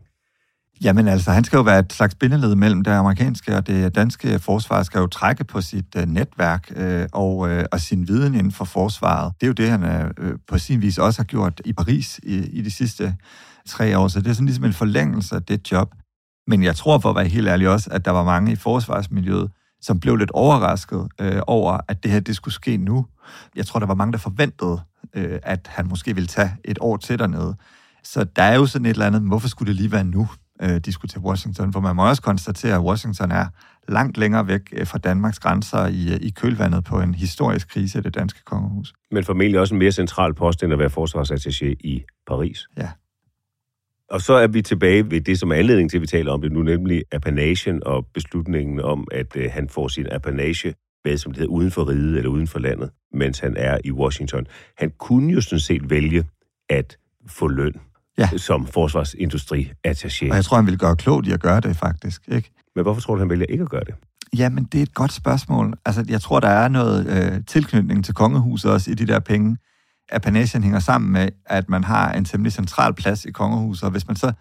Jamen 0.84 1.08
altså, 1.08 1.30
han 1.30 1.44
skal 1.44 1.56
jo 1.56 1.62
være 1.62 1.78
et 1.78 1.92
slags 1.92 2.14
bindeled 2.14 2.54
mellem 2.54 2.82
det 2.84 2.90
amerikanske 2.90 3.56
og 3.56 3.66
det 3.66 3.94
danske 3.94 4.38
forsvar, 4.38 4.82
skal 4.82 4.98
jo 4.98 5.06
trække 5.06 5.44
på 5.44 5.60
sit 5.60 5.94
uh, 5.96 6.02
netværk 6.02 6.72
øh, 6.76 7.06
og, 7.12 7.50
øh, 7.50 7.64
og 7.72 7.80
sin 7.80 8.08
viden 8.08 8.34
inden 8.34 8.52
for 8.52 8.64
forsvaret. 8.64 9.32
Det 9.40 9.46
er 9.46 9.48
jo 9.48 9.52
det, 9.52 9.70
han 9.70 9.84
øh, 9.84 10.10
øh, 10.18 10.38
på 10.48 10.58
sin 10.58 10.82
vis 10.82 10.98
også 10.98 11.18
har 11.18 11.24
gjort 11.24 11.60
i 11.64 11.72
Paris 11.72 12.20
i, 12.22 12.36
i 12.36 12.62
de 12.62 12.70
sidste 12.70 13.16
tre 13.68 13.98
år, 13.98 14.08
så 14.08 14.20
det 14.20 14.30
er 14.30 14.32
sådan 14.32 14.46
ligesom 14.46 14.64
en 14.64 14.72
forlængelse 14.72 15.34
af 15.34 15.42
det 15.42 15.72
job. 15.72 15.94
Men 16.46 16.62
jeg 16.62 16.76
tror 16.76 16.98
for 16.98 17.10
at 17.10 17.16
være 17.16 17.28
helt 17.28 17.48
ærlig 17.48 17.68
også, 17.68 17.90
at 17.90 18.04
der 18.04 18.10
var 18.10 18.24
mange 18.24 18.52
i 18.52 18.56
forsvarsmiljøet, 18.56 19.50
som 19.80 20.00
blev 20.00 20.16
lidt 20.16 20.30
overrasket 20.30 21.08
øh, 21.20 21.40
over, 21.46 21.78
at 21.88 22.02
det 22.02 22.10
her 22.10 22.20
det 22.20 22.36
skulle 22.36 22.54
ske 22.54 22.76
nu. 22.76 23.06
Jeg 23.56 23.66
tror, 23.66 23.80
der 23.80 23.86
var 23.86 23.94
mange, 23.94 24.12
der 24.12 24.18
forventede, 24.18 24.80
øh, 25.14 25.38
at 25.42 25.68
han 25.70 25.88
måske 25.88 26.14
ville 26.14 26.28
tage 26.28 26.56
et 26.64 26.78
år 26.80 26.96
til 26.96 27.18
dernede. 27.18 27.54
Så 28.04 28.24
der 28.24 28.42
er 28.42 28.54
jo 28.54 28.66
sådan 28.66 28.86
et 28.86 28.90
eller 28.90 29.06
andet, 29.06 29.22
hvorfor 29.22 29.48
skulle 29.48 29.68
det 29.68 29.76
lige 29.76 29.92
være 29.92 30.04
nu, 30.04 30.28
øh, 30.62 30.78
de 30.78 30.92
skulle 30.92 31.08
til 31.08 31.20
Washington? 31.20 31.72
For 31.72 31.80
man 31.80 31.96
må 31.96 32.08
også 32.08 32.22
konstatere, 32.22 32.74
at 32.74 32.80
Washington 32.80 33.30
er 33.30 33.46
langt 33.88 34.18
længere 34.18 34.46
væk 34.46 34.60
øh, 34.72 34.86
fra 34.86 34.98
Danmarks 34.98 35.38
grænser 35.38 35.86
i, 35.86 36.16
i 36.16 36.30
kølvandet 36.30 36.84
på 36.84 37.00
en 37.00 37.14
historisk 37.14 37.68
krise 37.68 37.98
i 37.98 38.02
det 38.02 38.14
danske 38.14 38.40
kongehus. 38.44 38.94
Men 39.10 39.24
formentlig 39.24 39.60
også 39.60 39.74
en 39.74 39.78
mere 39.78 39.92
central 39.92 40.34
post, 40.34 40.62
end 40.62 40.72
at 40.72 40.78
være 40.78 40.90
forsvarsattaché 40.90 41.66
i 41.66 42.02
Paris. 42.26 42.68
Ja. 42.76 42.88
Og 44.10 44.20
så 44.20 44.34
er 44.34 44.46
vi 44.46 44.62
tilbage 44.62 45.10
ved 45.10 45.20
det, 45.20 45.38
som 45.38 45.50
er 45.50 45.54
anledning 45.54 45.90
til, 45.90 45.98
at 45.98 46.02
vi 46.02 46.06
taler 46.06 46.32
om 46.32 46.40
det 46.42 46.52
nu, 46.52 46.62
nemlig 46.62 47.02
apanagen 47.12 47.84
og 47.86 48.06
beslutningen 48.14 48.80
om, 48.80 49.08
at 49.12 49.36
øh, 49.36 49.50
han 49.52 49.68
får 49.68 49.88
sin 49.88 50.06
apanage 50.10 50.74
med, 51.04 51.16
som 51.16 51.32
det 51.32 51.38
hedder, 51.38 51.52
uden 51.52 51.70
for 51.70 51.88
riget 51.88 52.16
eller 52.16 52.30
uden 52.30 52.46
for 52.46 52.58
landet, 52.58 52.90
mens 53.12 53.38
han 53.38 53.56
er 53.56 53.78
i 53.84 53.92
Washington. 53.92 54.46
Han 54.78 54.90
kunne 54.98 55.32
jo 55.32 55.40
sådan 55.40 55.60
set 55.60 55.90
vælge 55.90 56.24
at 56.68 56.96
få 57.26 57.48
løn 57.48 57.74
ja. 58.32 58.38
som 58.38 58.66
forsvarsindustri-attaché. 58.66 60.30
Og 60.30 60.36
jeg 60.36 60.44
tror, 60.44 60.56
han 60.56 60.66
ville 60.66 60.78
gøre 60.78 60.96
klogt 60.96 61.26
i 61.26 61.32
at 61.32 61.40
gøre 61.40 61.60
det, 61.60 61.76
faktisk. 61.76 62.22
Ikke? 62.28 62.50
Men 62.74 62.82
hvorfor 62.82 63.00
tror 63.00 63.14
du, 63.14 63.18
han 63.18 63.30
vælger 63.30 63.46
ikke 63.48 63.62
at 63.62 63.70
gøre 63.70 63.84
det? 63.84 63.94
Jamen, 64.36 64.64
det 64.64 64.78
er 64.78 64.82
et 64.82 64.94
godt 64.94 65.12
spørgsmål. 65.12 65.74
Altså, 65.84 66.04
jeg 66.08 66.20
tror, 66.20 66.40
der 66.40 66.48
er 66.48 66.68
noget 66.68 67.06
øh, 67.06 67.44
tilknytning 67.46 68.04
til 68.04 68.14
kongehuset 68.14 68.70
også 68.70 68.90
i 68.90 68.94
de 68.94 69.06
der 69.06 69.18
penge 69.18 69.56
apanagen 70.12 70.62
hænger 70.62 70.80
sammen 70.80 71.12
med, 71.12 71.28
at 71.46 71.68
man 71.68 71.84
har 71.84 72.12
en 72.12 72.24
temmelig 72.24 72.52
central 72.52 72.94
plads 72.94 73.24
i 73.24 73.30
kongehuset, 73.30 73.84
og 73.84 73.90
hvis 73.90 74.06
man 74.06 74.16
så 74.16 74.32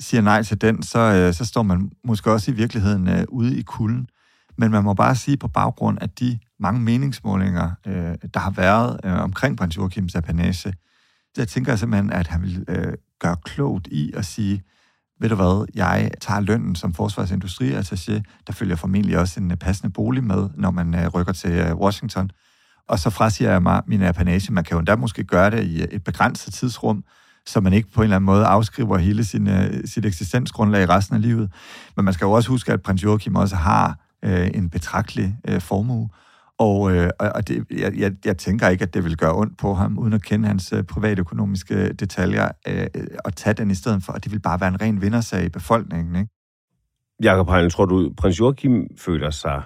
siger 0.00 0.20
nej 0.20 0.42
til 0.42 0.60
den, 0.60 0.82
så, 0.82 0.98
øh, 0.98 1.34
så 1.34 1.44
står 1.44 1.62
man 1.62 1.90
måske 2.04 2.32
også 2.32 2.50
i 2.50 2.54
virkeligheden 2.54 3.08
øh, 3.08 3.24
ude 3.28 3.58
i 3.58 3.62
kulden. 3.62 4.06
Men 4.58 4.70
man 4.70 4.84
må 4.84 4.94
bare 4.94 5.16
sige 5.16 5.36
på 5.36 5.48
baggrund 5.48 5.98
af 6.00 6.10
de 6.10 6.38
mange 6.60 6.80
meningsmålinger, 6.80 7.70
øh, 7.86 8.14
der 8.34 8.40
har 8.40 8.50
været 8.50 9.00
øh, 9.04 9.20
omkring 9.20 9.56
prins 9.56 9.76
Joachims 9.76 10.14
apanage, 10.14 10.72
jeg 11.36 11.48
tænker 11.48 11.76
simpelthen, 11.76 12.12
at 12.12 12.26
han 12.26 12.42
vil 12.42 12.64
øh, 12.68 12.92
gøre 13.20 13.36
klogt 13.44 13.86
i 13.86 14.12
at 14.16 14.24
sige, 14.24 14.62
ved 15.20 15.28
du 15.28 15.34
hvad, 15.34 15.66
jeg 15.74 16.10
tager 16.20 16.40
lønnen 16.40 16.74
som 16.74 16.94
forsvarsindustriattaché, 16.94 18.22
der 18.46 18.52
følger 18.52 18.76
formentlig 18.76 19.18
også 19.18 19.40
en 19.40 19.50
øh, 19.50 19.56
passende 19.56 19.92
bolig 19.92 20.24
med, 20.24 20.48
når 20.56 20.70
man 20.70 20.94
øh, 20.94 21.08
rykker 21.08 21.32
til 21.32 21.52
øh, 21.52 21.76
Washington 21.76 22.30
og 22.88 22.98
så 22.98 23.10
frasiger 23.10 23.50
jeg 23.50 23.62
mig 23.62 23.82
min 23.86 24.02
apanage. 24.02 24.52
Man 24.52 24.64
kan 24.64 24.74
jo 24.74 24.78
endda 24.78 24.96
måske 24.96 25.24
gøre 25.24 25.50
det 25.50 25.64
i 25.64 25.82
øh, 25.82 25.88
et 25.90 26.04
begrænset 26.04 26.54
tidsrum, 26.54 27.04
så 27.46 27.60
man 27.60 27.72
ikke 27.72 27.90
på 27.90 28.00
en 28.00 28.04
eller 28.04 28.16
anden 28.16 28.26
måde 28.26 28.46
afskriver 28.46 28.98
hele 28.98 29.24
sin, 29.24 29.48
øh, 29.48 29.84
sit 29.84 30.04
eksistensgrundlag 30.04 30.82
i 30.82 30.86
resten 30.86 31.16
af 31.16 31.22
livet. 31.22 31.52
Men 31.96 32.04
man 32.04 32.14
skal 32.14 32.24
jo 32.24 32.32
også 32.32 32.48
huske, 32.48 32.72
at 32.72 32.82
prins 32.82 33.02
Joachim 33.04 33.36
også 33.36 33.56
har 33.56 33.98
øh, 34.24 34.50
en 34.54 34.70
betragtelig 34.70 35.36
øh, 35.48 35.60
formue, 35.60 36.08
og, 36.58 36.80
uh, 36.80 37.06
og 37.18 37.48
det, 37.48 37.66
jeg, 37.70 37.98
jeg, 37.98 38.12
jeg 38.24 38.38
tænker 38.38 38.68
ikke, 38.68 38.82
at 38.82 38.94
det 38.94 39.04
vil 39.04 39.16
gøre 39.16 39.34
ondt 39.34 39.58
på 39.58 39.74
ham, 39.74 39.98
uden 39.98 40.12
at 40.12 40.22
kende 40.22 40.48
hans 40.48 40.72
uh, 40.72 40.82
privatøkonomiske 40.82 41.92
detaljer, 41.92 42.48
og 43.24 43.36
tage 43.36 43.54
den 43.54 43.70
i 43.70 43.74
stedet 43.74 44.02
for, 44.02 44.12
at 44.12 44.24
det 44.24 44.32
vil 44.32 44.40
bare 44.40 44.60
være 44.60 44.68
en 44.68 44.80
ren 44.80 45.00
vindersag 45.00 45.44
i 45.44 45.48
befolkningen. 45.48 46.16
Ikke? 46.16 46.28
Jakob 47.22 47.50
Heinle, 47.50 47.70
tror 47.70 47.84
du, 47.84 48.12
prins 48.16 48.40
Joachim 48.40 48.86
føler 48.98 49.30
sig 49.30 49.62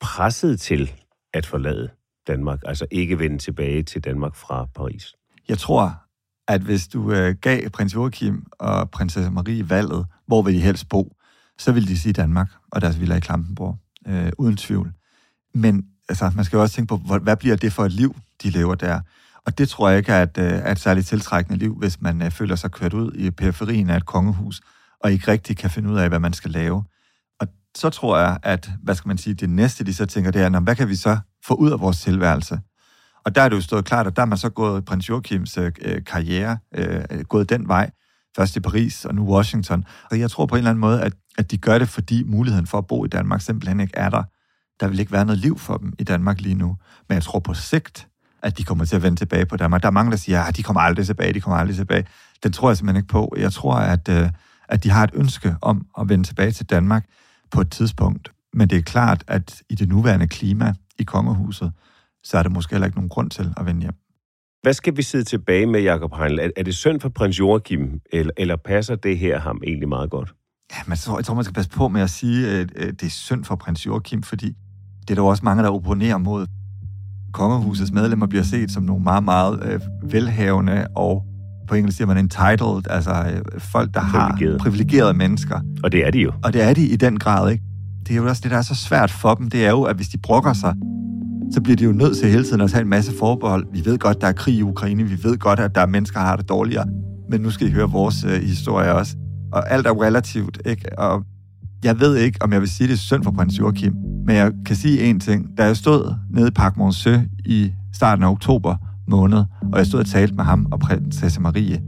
presset 0.00 0.60
til 0.60 0.92
at 1.34 1.46
forlade 1.46 1.90
Danmark, 2.26 2.58
altså 2.64 2.86
ikke 2.90 3.18
vende 3.18 3.38
tilbage 3.38 3.82
til 3.82 4.04
Danmark 4.04 4.36
fra 4.36 4.66
Paris? 4.74 5.14
Jeg 5.48 5.58
tror, 5.58 6.02
at 6.48 6.60
hvis 6.60 6.88
du 6.88 7.12
øh, 7.12 7.34
gav 7.40 7.70
prins 7.70 7.94
Joachim 7.94 8.46
og 8.52 8.90
prinsesse 8.90 9.30
Marie 9.30 9.70
valget, 9.70 10.06
hvor 10.26 10.42
vil 10.42 10.54
de 10.54 10.60
helst 10.60 10.88
bo, 10.88 11.16
så 11.58 11.72
ville 11.72 11.88
de 11.88 11.98
sige 11.98 12.12
Danmark 12.12 12.48
og 12.72 12.80
deres 12.80 13.00
villa 13.00 13.16
i 13.16 13.20
Klampenborg, 13.20 13.78
øh, 14.08 14.32
uden 14.38 14.56
tvivl. 14.56 14.92
Men 15.54 15.86
altså, 16.08 16.30
man 16.36 16.44
skal 16.44 16.56
jo 16.56 16.62
også 16.62 16.74
tænke 16.74 16.88
på, 16.88 17.18
hvad, 17.18 17.36
bliver 17.36 17.56
det 17.56 17.72
for 17.72 17.84
et 17.84 17.92
liv, 17.92 18.16
de 18.42 18.50
lever 18.50 18.74
der? 18.74 19.00
Og 19.46 19.58
det 19.58 19.68
tror 19.68 19.88
jeg 19.88 19.98
ikke 19.98 20.12
er 20.12 20.22
et, 20.22 20.38
øh, 20.38 20.52
er 20.52 20.72
et 20.72 20.78
særligt 20.78 21.06
tiltrækkende 21.06 21.58
liv, 21.58 21.76
hvis 21.78 22.00
man 22.00 22.22
øh, 22.22 22.30
føler 22.30 22.56
sig 22.56 22.70
kørt 22.70 22.94
ud 22.94 23.12
i 23.14 23.30
periferien 23.30 23.90
af 23.90 23.96
et 23.96 24.06
kongehus, 24.06 24.60
og 25.00 25.12
ikke 25.12 25.30
rigtig 25.30 25.56
kan 25.56 25.70
finde 25.70 25.90
ud 25.90 25.98
af, 25.98 26.08
hvad 26.08 26.18
man 26.18 26.32
skal 26.32 26.50
lave. 26.50 26.84
Og 27.40 27.46
så 27.76 27.90
tror 27.90 28.18
jeg, 28.18 28.38
at, 28.42 28.70
hvad 28.82 28.94
skal 28.94 29.08
man 29.08 29.18
sige, 29.18 29.34
det 29.34 29.50
næste, 29.50 29.84
de 29.84 29.94
så 29.94 30.06
tænker, 30.06 30.30
det 30.30 30.42
er, 30.42 30.60
hvad 30.60 30.76
kan 30.76 30.88
vi 30.88 30.96
så 30.96 31.18
få 31.46 31.54
ud 31.54 31.70
af 31.70 31.80
vores 31.80 32.00
tilværelse. 32.00 32.60
Og 33.24 33.34
der 33.34 33.42
er 33.42 33.48
det 33.48 33.56
jo 33.56 33.60
stået 33.60 33.84
klart, 33.84 34.06
at 34.06 34.16
der 34.16 34.22
er 34.22 34.26
man 34.26 34.38
så 34.38 34.48
gået 34.48 34.84
prins 34.84 35.08
Joachims 35.08 35.58
øh, 35.58 35.72
øh, 35.82 36.04
karriere, 36.04 36.58
øh, 36.74 37.20
gået 37.28 37.48
den 37.48 37.68
vej, 37.68 37.90
først 38.36 38.56
i 38.56 38.60
Paris 38.60 39.04
og 39.04 39.14
nu 39.14 39.34
Washington. 39.34 39.84
Og 40.10 40.20
jeg 40.20 40.30
tror 40.30 40.46
på 40.46 40.54
en 40.54 40.58
eller 40.58 40.70
anden 40.70 40.80
måde, 40.80 41.02
at, 41.02 41.12
at 41.38 41.50
de 41.50 41.58
gør 41.58 41.78
det, 41.78 41.88
fordi 41.88 42.22
muligheden 42.22 42.66
for 42.66 42.78
at 42.78 42.86
bo 42.86 43.04
i 43.04 43.08
Danmark 43.08 43.40
simpelthen 43.40 43.80
ikke 43.80 43.96
er 43.96 44.10
der. 44.10 44.22
Der 44.80 44.88
vil 44.88 45.00
ikke 45.00 45.12
være 45.12 45.24
noget 45.24 45.38
liv 45.38 45.58
for 45.58 45.76
dem 45.76 45.92
i 45.98 46.04
Danmark 46.04 46.40
lige 46.40 46.54
nu. 46.54 46.76
Men 47.08 47.14
jeg 47.14 47.22
tror 47.22 47.38
på 47.38 47.54
sigt, 47.54 48.08
at 48.42 48.58
de 48.58 48.64
kommer 48.64 48.84
til 48.84 48.96
at 48.96 49.02
vende 49.02 49.16
tilbage 49.16 49.46
på 49.46 49.56
Danmark. 49.56 49.82
Der 49.82 49.88
er 49.88 49.92
mange, 49.92 50.10
der 50.10 50.16
siger, 50.16 50.40
at 50.40 50.48
ah, 50.48 50.56
de 50.56 50.62
kommer 50.62 50.80
aldrig 50.80 51.06
tilbage, 51.06 51.32
de 51.32 51.40
kommer 51.40 51.58
aldrig 51.58 51.76
tilbage. 51.76 52.06
Den 52.42 52.52
tror 52.52 52.70
jeg 52.70 52.76
simpelthen 52.76 53.00
ikke 53.02 53.08
på. 53.08 53.34
Jeg 53.38 53.52
tror, 53.52 53.74
at, 53.74 54.08
øh, 54.08 54.30
at 54.68 54.84
de 54.84 54.90
har 54.90 55.04
et 55.04 55.10
ønske 55.14 55.56
om 55.62 55.86
at 56.00 56.08
vende 56.08 56.24
tilbage 56.24 56.50
til 56.52 56.66
Danmark 56.66 57.04
på 57.50 57.60
et 57.60 57.70
tidspunkt. 57.70 58.32
Men 58.54 58.70
det 58.70 58.78
er 58.78 58.82
klart, 58.82 59.24
at 59.26 59.62
i 59.70 59.74
det 59.74 59.88
nuværende 59.88 60.28
klima, 60.28 60.74
i 60.98 61.02
kongehuset, 61.02 61.72
så 62.22 62.38
er 62.38 62.42
der 62.42 62.50
måske 62.50 62.74
heller 62.74 62.86
ikke 62.86 62.98
nogen 62.98 63.08
grund 63.08 63.30
til 63.30 63.54
at 63.56 63.66
vende 63.66 63.80
hjem. 63.80 63.94
Hvad 64.62 64.74
skal 64.74 64.96
vi 64.96 65.02
sidde 65.02 65.24
tilbage 65.24 65.66
med, 65.66 65.80
Jacob 65.80 66.14
Heinle? 66.16 66.52
Er 66.56 66.62
det 66.62 66.74
synd 66.74 67.00
for 67.00 67.08
prins 67.08 67.38
Joachim, 67.38 68.00
eller, 68.12 68.32
eller 68.36 68.56
passer 68.56 68.96
det 68.96 69.18
her 69.18 69.38
ham 69.38 69.60
egentlig 69.66 69.88
meget 69.88 70.10
godt? 70.10 70.34
Ja, 70.72 70.76
men 70.86 70.90
jeg 70.90 70.98
tror, 70.98 71.18
jeg 71.18 71.24
tror, 71.24 71.34
man 71.34 71.44
skal 71.44 71.54
passe 71.54 71.70
på 71.70 71.88
med 71.88 72.00
at 72.00 72.10
sige, 72.10 72.48
at 72.48 72.70
det 72.76 73.02
er 73.02 73.10
synd 73.10 73.44
for 73.44 73.56
prins 73.56 73.86
Joachim, 73.86 74.22
fordi 74.22 74.56
Det 75.08 75.10
er 75.10 75.14
der 75.14 75.22
også 75.22 75.44
mange, 75.44 75.62
der 75.62 75.68
opponerer 75.68 76.18
mod. 76.18 76.46
Kongehusets 77.32 77.92
medlemmer 77.92 78.26
bliver 78.26 78.44
set 78.44 78.70
som 78.70 78.82
nogle 78.82 79.02
meget, 79.02 79.24
meget 79.24 79.62
øh, 79.64 79.80
velhavende 80.12 80.86
og 80.96 81.24
på 81.68 81.74
engelsk 81.74 81.96
siger 81.96 82.06
man 82.06 82.18
entitled, 82.18 82.90
altså 82.90 83.10
øh, 83.10 83.60
folk, 83.60 83.94
der 83.94 84.00
har 84.00 84.38
privilegerede 84.60 85.14
mennesker. 85.14 85.60
Og 85.84 85.92
det 85.92 86.06
er 86.06 86.10
de 86.10 86.18
jo. 86.18 86.32
Og 86.44 86.52
det 86.52 86.62
er 86.62 86.74
de 86.74 86.86
i 86.86 86.96
den 86.96 87.18
grad, 87.18 87.50
ikke? 87.50 87.64
Det 88.06 88.10
er 88.10 88.16
jo 88.16 88.28
også 88.28 88.40
det, 88.44 88.50
der 88.50 88.56
er 88.56 88.62
så 88.62 88.74
svært 88.74 89.10
for 89.10 89.34
dem, 89.34 89.50
det 89.50 89.66
er 89.66 89.70
jo, 89.70 89.82
at 89.82 89.96
hvis 89.96 90.08
de 90.08 90.18
brokker 90.18 90.52
sig, 90.52 90.74
så 91.52 91.60
bliver 91.60 91.76
de 91.76 91.84
jo 91.84 91.92
nødt 91.92 92.16
til 92.18 92.28
hele 92.28 92.44
tiden 92.44 92.60
at 92.60 92.70
tage 92.70 92.82
en 92.82 92.88
masse 92.88 93.12
forbehold. 93.18 93.66
Vi 93.72 93.84
ved 93.84 93.98
godt, 93.98 94.20
der 94.20 94.26
er 94.26 94.32
krig 94.32 94.54
i 94.54 94.62
Ukraine, 94.62 95.04
vi 95.04 95.24
ved 95.24 95.38
godt, 95.38 95.60
at 95.60 95.74
der 95.74 95.80
er 95.80 95.86
mennesker, 95.86 96.20
der 96.20 96.26
har 96.26 96.36
det 96.36 96.48
dårligere, 96.48 96.86
men 97.30 97.40
nu 97.40 97.50
skal 97.50 97.66
I 97.66 97.70
høre 97.70 97.90
vores 97.90 98.24
øh, 98.24 98.42
historie 98.42 98.92
også. 98.92 99.16
Og 99.52 99.72
alt 99.72 99.86
er 99.86 100.02
relativt, 100.02 100.62
ikke? 100.64 100.98
Og 100.98 101.24
jeg 101.84 102.00
ved 102.00 102.16
ikke, 102.16 102.42
om 102.42 102.52
jeg 102.52 102.60
vil 102.60 102.68
sige, 102.68 102.86
det 102.86 102.92
er 102.92 102.98
synd 102.98 103.24
for 103.24 103.30
prins 103.30 103.58
Joachim, 103.58 103.94
men 104.26 104.36
jeg 104.36 104.52
kan 104.66 104.76
sige 104.76 105.10
én 105.10 105.18
ting. 105.18 105.58
Da 105.58 105.64
jeg 105.64 105.76
stod 105.76 106.14
nede 106.30 106.48
i 106.48 106.50
Park 106.50 106.76
Monceau 106.76 107.20
i 107.44 107.72
starten 107.92 108.24
af 108.24 108.30
oktober 108.30 108.76
måned, 109.08 109.38
og 109.72 109.78
jeg 109.78 109.86
stod 109.86 110.00
og 110.00 110.06
talte 110.06 110.34
med 110.34 110.44
ham 110.44 110.66
og 110.72 110.80
prinsesse 110.80 111.40
Marie, 111.40 111.82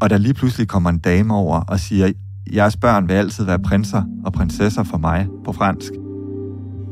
og 0.00 0.10
der 0.10 0.18
lige 0.18 0.34
pludselig 0.34 0.68
kommer 0.68 0.90
en 0.90 0.98
dame 0.98 1.34
over 1.34 1.60
og 1.60 1.80
siger, 1.80 2.12
jeres 2.54 2.76
børn 2.76 3.08
vil 3.08 3.14
altid 3.14 3.44
være 3.44 3.58
prinser 3.58 4.02
og 4.24 4.32
prinsesser 4.32 4.82
for 4.82 4.98
mig 4.98 5.26
på 5.44 5.52
fransk. 5.52 5.92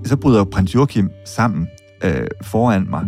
Så 0.05 0.17
bryder 0.17 0.45
prins 0.45 0.75
Joachim 0.75 1.11
sammen 1.27 1.67
øh, 2.05 2.27
foran 2.43 2.87
mig. 2.91 3.05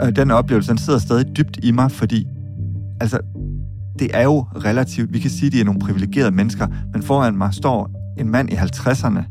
Og 0.00 0.16
den 0.16 0.30
oplevelse, 0.30 0.70
den 0.70 0.78
sidder 0.78 0.98
stadig 0.98 1.36
dybt 1.36 1.58
i 1.62 1.70
mig, 1.70 1.90
fordi 1.90 2.26
altså, 3.00 3.18
det 3.98 4.10
er 4.14 4.22
jo 4.22 4.40
relativt, 4.40 5.12
vi 5.12 5.18
kan 5.18 5.30
sige, 5.30 5.46
at 5.46 5.52
de 5.52 5.60
er 5.60 5.64
nogle 5.64 5.80
privilegerede 5.80 6.30
mennesker, 6.30 6.66
men 6.92 7.02
foran 7.02 7.36
mig 7.38 7.54
står 7.54 7.97
en 8.18 8.30
mand 8.30 8.50
i 8.50 8.54
50'erne, 8.54 9.22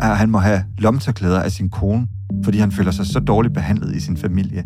og 0.00 0.16
han 0.16 0.30
må 0.30 0.38
have 0.38 0.64
lomterklæder 0.78 1.40
af 1.40 1.52
sin 1.52 1.70
kone, 1.70 2.06
fordi 2.44 2.58
han 2.58 2.72
føler 2.72 2.90
sig 2.90 3.06
så 3.06 3.20
dårligt 3.20 3.54
behandlet 3.54 3.96
i 3.96 4.00
sin 4.00 4.16
familie. 4.16 4.64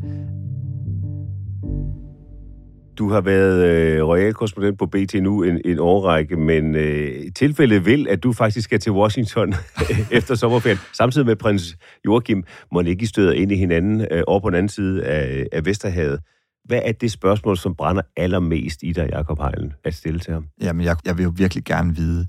Du 2.98 3.10
har 3.10 3.20
været 3.20 3.64
øh, 3.64 4.04
royal 4.04 4.34
korrespondent 4.34 4.78
på 4.78 4.86
BT 4.86 5.14
nu 5.14 5.42
en, 5.42 5.60
en 5.64 5.78
årrække, 5.78 6.36
men 6.36 6.74
øh, 6.74 7.10
tilfældet 7.34 7.86
vil, 7.86 8.06
at 8.08 8.22
du 8.22 8.32
faktisk 8.32 8.64
skal 8.64 8.80
til 8.80 8.92
Washington 8.92 9.54
efter 10.18 10.34
sommerferien, 10.34 10.78
samtidig 10.92 11.26
med 11.26 11.36
prins 11.36 11.76
Joachim, 12.04 12.44
må 12.72 12.80
ikke 12.80 13.02
I 13.02 13.06
støder 13.06 13.32
ind 13.32 13.52
i 13.52 13.56
hinanden 13.56 14.06
øh, 14.10 14.22
over 14.26 14.40
på 14.40 14.50
den 14.50 14.56
anden 14.56 14.68
side 14.68 15.04
af, 15.04 15.46
af 15.52 15.66
Vesterhavet. 15.66 16.20
Hvad 16.64 16.80
er 16.84 16.92
det 16.92 17.12
spørgsmål, 17.12 17.56
som 17.56 17.74
brænder 17.74 18.02
allermest 18.16 18.82
i 18.82 18.92
dig, 18.92 19.08
Jacob 19.12 19.38
Heilen, 19.42 19.72
at 19.84 19.94
stille 19.94 20.20
til 20.20 20.32
ham? 20.32 20.46
Jamen, 20.62 20.84
jeg, 20.84 20.96
jeg 21.04 21.18
vil 21.18 21.24
jo 21.24 21.32
virkelig 21.36 21.64
gerne 21.64 21.96
vide, 21.96 22.26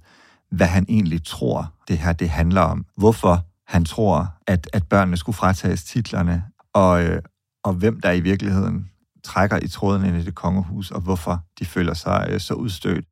hvad 0.52 0.68
han 0.68 0.86
egentlig 0.90 1.24
tror, 1.24 1.74
det 1.88 1.98
her 1.98 2.14
det 2.14 2.30
handler 2.30 2.62
om. 2.62 2.86
Hvorfor 2.98 3.46
han 3.68 3.86
tror, 3.86 4.34
at, 4.48 4.70
at 4.74 4.88
børnene 4.88 5.18
skulle 5.18 5.36
fratages 5.36 5.84
titlerne, 5.84 6.44
og, 6.74 7.04
øh, 7.04 7.22
og 7.64 7.74
hvem 7.74 8.00
der 8.00 8.12
i 8.12 8.20
virkeligheden 8.20 8.90
trækker 9.24 9.60
i 9.64 9.68
tråden 9.68 10.06
ind 10.06 10.18
i 10.18 10.24
det 10.24 10.36
kongehus, 10.36 10.92
og 10.92 11.02
hvorfor 11.02 11.44
de 11.60 11.66
føler 11.66 11.94
sig 11.94 12.28
øh, 12.30 12.40
så 12.40 12.54
udstødt. 12.54 13.06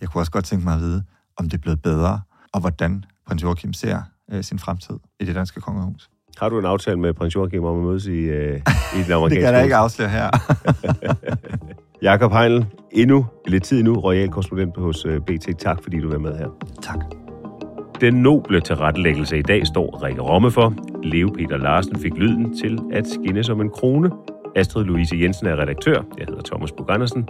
Jeg 0.00 0.08
kunne 0.08 0.22
også 0.22 0.32
godt 0.32 0.44
tænke 0.44 0.64
mig 0.64 0.74
at 0.74 0.80
vide, 0.80 1.04
om 1.36 1.48
det 1.48 1.54
er 1.54 1.60
blevet 1.62 1.82
bedre, 1.82 2.20
og 2.52 2.60
hvordan 2.60 3.04
prins 3.26 3.42
Joachim 3.42 3.72
ser 3.72 4.02
øh, 4.30 4.44
sin 4.44 4.58
fremtid 4.58 4.98
i 5.20 5.24
det 5.24 5.34
danske 5.34 5.60
kongehus. 5.60 6.10
Har 6.40 6.48
du 6.48 6.58
en 6.58 6.64
aftale 6.64 6.96
med 6.96 7.14
prins 7.14 7.34
Joachim 7.36 7.64
om 7.64 7.78
at 7.78 7.84
mødes 7.84 8.06
i, 8.06 8.10
øh, 8.10 8.60
i 8.96 9.02
den 9.02 9.12
amerikanske 9.12 9.34
Det 9.36 9.44
kan 9.44 9.54
jeg 9.54 9.62
ikke 9.62 9.76
afsløre 9.76 10.08
her. 10.08 10.30
Jakob 12.08 12.32
Heinl, 12.32 12.66
endnu 12.92 13.26
lidt 13.46 13.64
tid 13.64 13.82
nu, 13.82 13.94
royal 13.94 14.28
korrespondent 14.28 14.76
hos 14.76 15.04
øh, 15.04 15.20
BT. 15.20 15.58
Tak 15.58 15.82
fordi 15.82 16.00
du 16.00 16.10
var 16.10 16.18
med 16.18 16.38
her. 16.38 16.48
Tak. 16.82 16.98
Den 18.00 18.14
noble 18.14 18.60
tilrettelæggelse 18.60 19.38
i 19.38 19.42
dag 19.42 19.66
står 19.66 20.02
Rikke 20.02 20.22
Romme 20.22 20.50
for. 20.50 20.74
Leo 21.02 21.28
Peter 21.38 21.56
Larsen 21.56 21.96
fik 21.96 22.12
lyden 22.14 22.58
til 22.58 22.78
at 22.92 23.06
skinne 23.06 23.44
som 23.44 23.60
en 23.60 23.70
krone. 23.70 24.10
Astrid 24.56 24.84
Louise 24.84 25.16
Jensen 25.20 25.46
er 25.46 25.56
redaktør. 25.56 26.02
Jeg 26.18 26.26
hedder 26.28 26.42
Thomas 26.42 26.72
Bug 26.72 26.86
Andersen. 26.90 27.28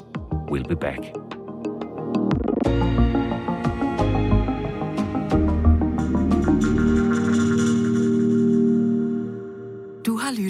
We'll 0.52 0.68
be 0.68 0.76
back. 0.76 1.29